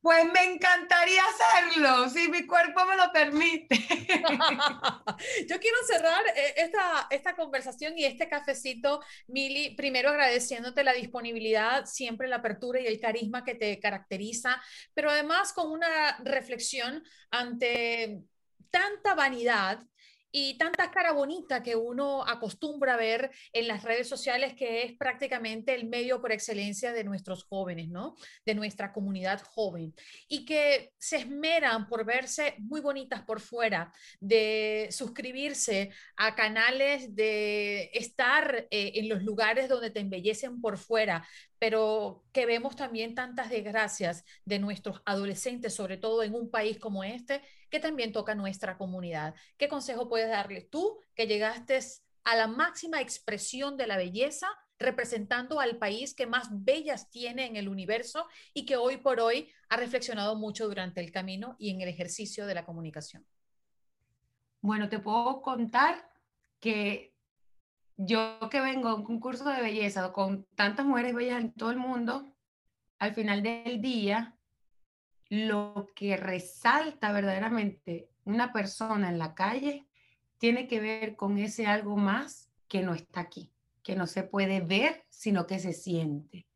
pues 0.00 0.24
me 0.32 0.44
encantaría 0.44 1.22
hacerlo, 1.22 2.08
si 2.08 2.28
mi 2.28 2.46
cuerpo 2.46 2.86
me 2.86 2.96
lo 2.96 3.12
permite. 3.12 3.76
Yo 5.48 5.60
quiero 5.60 5.76
cerrar 5.86 6.22
eh, 6.34 6.54
esta, 6.56 7.06
esta 7.10 7.36
conversación 7.36 7.98
y 7.98 8.06
este 8.06 8.28
cafecito, 8.28 9.02
Mili, 9.26 9.74
primero 9.74 10.08
agradeciéndote 10.08 10.84
la 10.84 10.94
disponibilidad, 10.94 11.84
siempre 11.84 12.28
la 12.28 12.36
apertura 12.36 12.80
y 12.80 12.86
el 12.86 12.98
carisma 12.98 13.44
que 13.44 13.54
te 13.54 13.78
caracteriza, 13.78 14.60
pero 14.94 15.10
además 15.10 15.52
con 15.52 15.70
una 15.70 16.16
reflexión 16.24 17.04
ante 17.30 18.22
tanta 18.70 19.14
vanidad 19.14 19.80
y 20.32 20.56
tanta 20.58 20.90
cara 20.90 21.12
bonita 21.12 21.62
que 21.62 21.76
uno 21.76 22.26
acostumbra 22.26 22.94
a 22.94 22.96
ver 22.96 23.30
en 23.52 23.68
las 23.68 23.82
redes 23.82 24.08
sociales, 24.08 24.54
que 24.54 24.82
es 24.82 24.96
prácticamente 24.96 25.74
el 25.74 25.88
medio 25.88 26.20
por 26.20 26.32
excelencia 26.32 26.92
de 26.92 27.04
nuestros 27.04 27.44
jóvenes, 27.44 27.88
¿no? 27.88 28.16
De 28.44 28.54
nuestra 28.54 28.92
comunidad 28.92 29.42
joven. 29.42 29.94
Y 30.28 30.44
que 30.44 30.92
se 30.98 31.18
esmeran 31.18 31.88
por 31.88 32.04
verse 32.04 32.54
muy 32.58 32.80
bonitas 32.80 33.22
por 33.22 33.40
fuera, 33.40 33.92
de 34.20 34.88
suscribirse 34.90 35.90
a 36.16 36.34
canales, 36.34 37.14
de 37.14 37.90
estar 37.92 38.66
eh, 38.70 38.92
en 38.96 39.08
los 39.08 39.22
lugares 39.22 39.68
donde 39.68 39.90
te 39.90 40.00
embellecen 40.00 40.60
por 40.60 40.78
fuera, 40.78 41.26
pero 41.60 42.24
que 42.32 42.46
vemos 42.46 42.74
también 42.74 43.14
tantas 43.14 43.50
desgracias 43.50 44.24
de 44.46 44.58
nuestros 44.58 45.02
adolescentes, 45.04 45.74
sobre 45.74 45.98
todo 45.98 46.22
en 46.22 46.34
un 46.34 46.50
país 46.50 46.78
como 46.78 47.04
este, 47.04 47.42
que 47.68 47.78
también 47.78 48.12
toca 48.12 48.34
nuestra 48.34 48.78
comunidad. 48.78 49.34
¿Qué 49.58 49.68
consejo 49.68 50.08
puedes 50.08 50.30
darles 50.30 50.70
tú 50.70 50.98
que 51.14 51.26
llegaste 51.26 51.78
a 52.24 52.34
la 52.34 52.46
máxima 52.46 53.02
expresión 53.02 53.76
de 53.76 53.86
la 53.86 53.98
belleza, 53.98 54.48
representando 54.78 55.60
al 55.60 55.76
país 55.76 56.14
que 56.14 56.26
más 56.26 56.48
bellas 56.50 57.10
tiene 57.10 57.44
en 57.44 57.56
el 57.56 57.68
universo 57.68 58.26
y 58.54 58.64
que 58.64 58.78
hoy 58.78 58.96
por 58.96 59.20
hoy 59.20 59.50
ha 59.68 59.76
reflexionado 59.76 60.36
mucho 60.36 60.66
durante 60.66 61.02
el 61.02 61.12
camino 61.12 61.56
y 61.58 61.68
en 61.68 61.82
el 61.82 61.90
ejercicio 61.90 62.46
de 62.46 62.54
la 62.54 62.64
comunicación? 62.64 63.26
Bueno, 64.62 64.88
te 64.88 64.98
puedo 64.98 65.42
contar 65.42 66.10
que 66.58 67.14
yo 68.02 68.38
que 68.50 68.60
vengo 68.60 68.88
a 68.88 68.94
un 68.94 69.04
concurso 69.04 69.44
de 69.50 69.60
belleza 69.60 70.10
con 70.12 70.46
tantas 70.54 70.86
mujeres 70.86 71.14
bellas 71.14 71.40
en 71.40 71.52
todo 71.52 71.70
el 71.70 71.76
mundo, 71.76 72.26
al 72.98 73.12
final 73.14 73.42
del 73.42 73.82
día, 73.82 74.36
lo 75.28 75.88
que 75.94 76.16
resalta 76.16 77.12
verdaderamente 77.12 78.08
una 78.24 78.52
persona 78.52 79.10
en 79.10 79.18
la 79.18 79.34
calle 79.34 79.86
tiene 80.38 80.66
que 80.66 80.80
ver 80.80 81.14
con 81.14 81.36
ese 81.36 81.66
algo 81.66 81.96
más 81.96 82.50
que 82.68 82.80
no 82.80 82.94
está 82.94 83.20
aquí, 83.20 83.52
que 83.82 83.96
no 83.96 84.06
se 84.06 84.22
puede 84.22 84.60
ver, 84.60 85.04
sino 85.10 85.46
que 85.46 85.58
se 85.58 85.74
siente. 85.74 86.46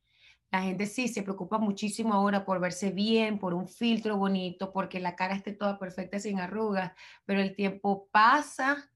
La 0.51 0.63
gente 0.63 0.87
sí 0.87 1.09
se 1.09 1.23
preocupa 1.23 1.59
muchísimo 1.59 2.15
ahora 2.15 2.47
por 2.47 2.59
verse 2.59 2.91
bien, 2.91 3.39
por 3.39 3.53
un 3.53 3.69
filtro 3.69 4.17
bonito, 4.17 4.73
porque 4.73 4.99
la 4.99 5.15
cara 5.15 5.35
esté 5.35 5.53
toda 5.53 5.79
perfecta 5.79 6.19
sin 6.19 6.41
arrugas, 6.41 6.93
pero 7.27 7.43
el 7.43 7.55
tiempo 7.55 8.09
pasa 8.11 8.91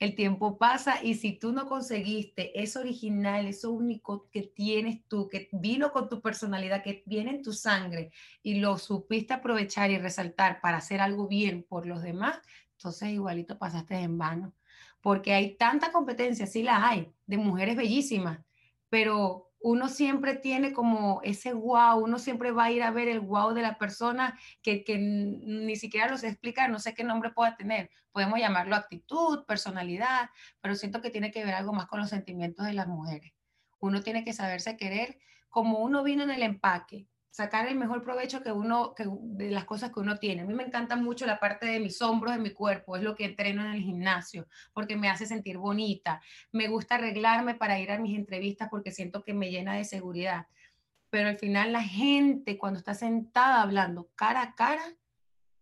el 0.00 0.14
tiempo 0.14 0.56
pasa 0.56 1.04
y 1.04 1.14
si 1.14 1.34
tú 1.34 1.52
no 1.52 1.66
conseguiste 1.66 2.58
eso 2.60 2.80
original, 2.80 3.46
eso 3.46 3.70
único 3.70 4.30
que 4.30 4.42
tienes 4.42 5.06
tú, 5.06 5.28
que 5.28 5.50
vino 5.52 5.92
con 5.92 6.08
tu 6.08 6.22
personalidad, 6.22 6.82
que 6.82 7.02
viene 7.04 7.32
en 7.32 7.42
tu 7.42 7.52
sangre 7.52 8.10
y 8.42 8.54
lo 8.60 8.78
supiste 8.78 9.34
aprovechar 9.34 9.90
y 9.90 9.98
resaltar 9.98 10.62
para 10.62 10.78
hacer 10.78 11.02
algo 11.02 11.28
bien 11.28 11.66
por 11.68 11.86
los 11.86 12.02
demás, 12.02 12.40
entonces 12.72 13.10
igualito 13.10 13.58
pasaste 13.58 13.94
en 13.96 14.16
vano. 14.16 14.54
Porque 15.02 15.34
hay 15.34 15.56
tanta 15.56 15.92
competencia, 15.92 16.46
sí 16.46 16.62
la 16.62 16.88
hay, 16.88 17.12
de 17.26 17.36
mujeres 17.36 17.76
bellísimas, 17.76 18.40
pero 18.88 19.49
uno 19.60 19.88
siempre 19.88 20.36
tiene 20.36 20.72
como 20.72 21.20
ese 21.22 21.52
wow, 21.52 22.02
uno 22.02 22.18
siempre 22.18 22.50
va 22.50 22.64
a 22.64 22.70
ir 22.70 22.82
a 22.82 22.90
ver 22.90 23.08
el 23.08 23.20
wow 23.20 23.52
de 23.52 23.62
la 23.62 23.76
persona 23.78 24.38
que, 24.62 24.82
ni 24.98 25.76
siquiera 25.76 26.10
los 26.10 26.24
explica, 26.24 26.66
no 26.68 26.78
sé 26.78 26.94
qué 26.94 27.04
nombre 27.04 27.30
pueda 27.30 27.56
tener. 27.56 27.90
Podemos 28.10 28.38
llamarlo 28.38 28.74
actitud, 28.74 29.44
personalidad, 29.44 30.30
pero 30.60 30.74
siento 30.74 31.02
que 31.02 31.10
tiene 31.10 31.30
que 31.30 31.44
ver 31.44 31.54
algo 31.54 31.72
más 31.72 31.86
con 31.86 32.00
los 32.00 32.08
sentimientos 32.08 32.66
de 32.66 32.72
las 32.72 32.88
mujeres. 32.88 33.32
Uno 33.80 34.02
tiene 34.02 34.24
que 34.24 34.32
saberse 34.32 34.76
querer 34.76 35.18
como 35.50 35.80
uno 35.80 36.02
vino 36.02 36.22
en 36.22 36.30
el 36.30 36.42
empaque, 36.42 37.06
sacar 37.30 37.68
el 37.68 37.76
mejor 37.76 38.02
provecho 38.02 38.42
que 38.42 38.50
uno, 38.50 38.94
de 38.98 39.50
las 39.50 39.64
cosas 39.64 39.92
que 39.92 40.00
uno 40.00 40.18
tiene. 40.18 40.42
A 40.42 40.44
mí 40.44 40.54
me 40.54 40.64
encanta 40.64 40.96
mucho 40.96 41.26
la 41.26 41.38
parte 41.38 41.66
de 41.66 41.80
mis 41.80 42.02
hombros, 42.02 42.34
de 42.34 42.40
mi 42.40 42.50
cuerpo, 42.50 42.96
es 42.96 43.02
lo 43.02 43.14
que 43.14 43.24
entreno 43.24 43.62
en 43.64 43.72
el 43.72 43.82
gimnasio, 43.82 44.48
porque 44.72 44.96
me 44.96 45.08
hace 45.08 45.26
sentir 45.26 45.56
bonita. 45.56 46.20
Me 46.52 46.68
gusta 46.68 46.96
arreglarme 46.96 47.54
para 47.54 47.78
ir 47.78 47.92
a 47.92 47.98
mis 47.98 48.16
entrevistas 48.18 48.68
porque 48.70 48.90
siento 48.90 49.22
que 49.22 49.32
me 49.32 49.50
llena 49.50 49.74
de 49.74 49.84
seguridad. 49.84 50.48
Pero 51.08 51.28
al 51.28 51.38
final 51.38 51.72
la 51.72 51.82
gente 51.82 52.58
cuando 52.58 52.78
está 52.78 52.94
sentada 52.94 53.62
hablando 53.62 54.10
cara 54.16 54.42
a 54.42 54.54
cara, 54.54 54.82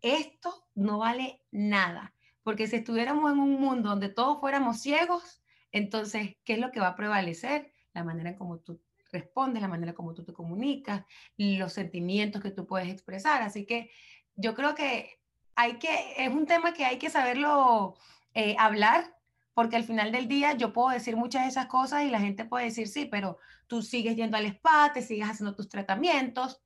esto 0.00 0.68
no 0.74 0.98
vale 0.98 1.42
nada. 1.50 2.14
Porque 2.42 2.66
si 2.66 2.76
estuviéramos 2.76 3.30
en 3.30 3.40
un 3.40 3.60
mundo 3.60 3.90
donde 3.90 4.08
todos 4.08 4.40
fuéramos 4.40 4.80
ciegos, 4.80 5.42
entonces, 5.70 6.36
¿qué 6.44 6.54
es 6.54 6.58
lo 6.60 6.70
que 6.70 6.80
va 6.80 6.88
a 6.88 6.96
prevalecer? 6.96 7.74
La 7.92 8.04
manera 8.04 8.30
en 8.30 8.36
cómo 8.36 8.58
tú 8.58 8.80
respondes, 9.10 9.62
la 9.62 9.68
manera 9.68 9.94
como 9.94 10.14
tú 10.14 10.24
te 10.24 10.32
comunicas, 10.32 11.04
los 11.36 11.72
sentimientos 11.72 12.42
que 12.42 12.50
tú 12.50 12.66
puedes 12.66 12.88
expresar. 12.88 13.42
Así 13.42 13.66
que 13.66 13.90
yo 14.34 14.54
creo 14.54 14.74
que 14.74 15.20
hay 15.56 15.78
que, 15.78 16.14
es 16.16 16.28
un 16.28 16.46
tema 16.46 16.72
que 16.72 16.84
hay 16.84 16.98
que 16.98 17.10
saberlo 17.10 17.96
eh, 18.34 18.54
hablar, 18.58 19.16
porque 19.54 19.76
al 19.76 19.84
final 19.84 20.12
del 20.12 20.28
día 20.28 20.52
yo 20.52 20.72
puedo 20.72 20.90
decir 20.90 21.16
muchas 21.16 21.42
de 21.42 21.48
esas 21.48 21.66
cosas 21.66 22.04
y 22.04 22.10
la 22.10 22.20
gente 22.20 22.44
puede 22.44 22.66
decir 22.66 22.86
sí, 22.86 23.06
pero 23.06 23.38
tú 23.66 23.82
sigues 23.82 24.14
yendo 24.14 24.36
al 24.36 24.46
spa, 24.46 24.92
te 24.92 25.02
sigues 25.02 25.28
haciendo 25.28 25.56
tus 25.56 25.68
tratamientos, 25.68 26.62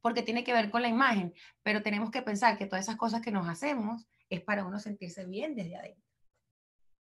porque 0.00 0.22
tiene 0.22 0.44
que 0.44 0.52
ver 0.52 0.70
con 0.70 0.82
la 0.82 0.88
imagen, 0.88 1.34
pero 1.62 1.82
tenemos 1.82 2.10
que 2.10 2.22
pensar 2.22 2.58
que 2.58 2.66
todas 2.66 2.84
esas 2.84 2.96
cosas 2.96 3.22
que 3.22 3.32
nos 3.32 3.48
hacemos 3.48 4.06
es 4.28 4.40
para 4.40 4.64
uno 4.64 4.78
sentirse 4.78 5.26
bien 5.26 5.54
desde 5.54 5.76
adentro. 5.76 6.12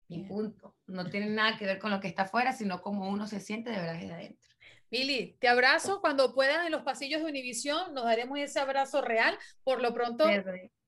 Y 0.07 0.23
punto. 0.23 0.75
No 0.87 1.07
tiene 1.09 1.27
nada 1.29 1.57
que 1.57 1.65
ver 1.65 1.79
con 1.79 1.91
lo 1.91 1.99
que 1.99 2.07
está 2.07 2.23
afuera, 2.23 2.51
sino 2.51 2.81
cómo 2.81 3.07
uno 3.09 3.27
se 3.27 3.39
siente 3.39 3.69
de 3.69 3.77
verdad 3.77 3.93
desde 3.93 4.13
adentro. 4.13 4.48
Mili, 4.91 5.37
te 5.39 5.47
abrazo. 5.47 6.01
Cuando 6.01 6.33
puedan 6.33 6.65
en 6.65 6.71
los 6.71 6.81
pasillos 6.81 7.21
de 7.21 7.29
Univisión, 7.29 7.93
nos 7.93 8.05
daremos 8.05 8.39
ese 8.39 8.59
abrazo 8.59 9.01
real. 9.01 9.37
Por 9.63 9.81
lo 9.81 9.93
pronto, 9.93 10.25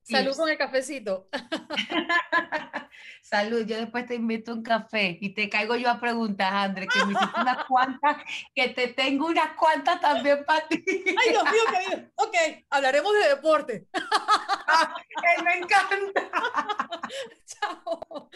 salud 0.02 0.36
con 0.36 0.50
el 0.50 0.58
cafecito. 0.58 1.28
salud, 3.22 3.64
yo 3.64 3.76
después 3.76 4.06
te 4.06 4.16
invito 4.16 4.52
un 4.52 4.62
café 4.62 5.18
y 5.20 5.34
te 5.34 5.48
caigo 5.48 5.76
yo 5.76 5.88
a 5.88 6.00
preguntas, 6.00 6.52
André, 6.52 6.88
que 6.88 7.04
me 7.04 7.12
hiciste 7.12 7.40
unas 7.40 7.64
cuantas, 7.66 8.16
que 8.54 8.68
te 8.70 8.88
tengo 8.88 9.26
unas 9.26 9.54
cuantas 9.56 10.00
también 10.00 10.44
para 10.44 10.66
ti. 10.66 10.82
Ay, 10.86 11.30
Dios 11.30 11.44
mío, 11.44 11.62
querido. 11.70 12.08
Ok, 12.16 12.34
hablaremos 12.70 13.12
de 13.14 13.28
deporte. 13.28 13.86
me 15.44 15.58
encanta. 15.58 16.30
Chao. 17.46 18.30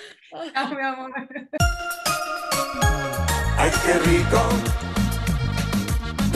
Chao, 0.52 0.74
mi 0.74 0.82
amor. 0.82 1.12
Ay, 3.58 3.70
qué 3.84 3.92
rico. 3.94 4.85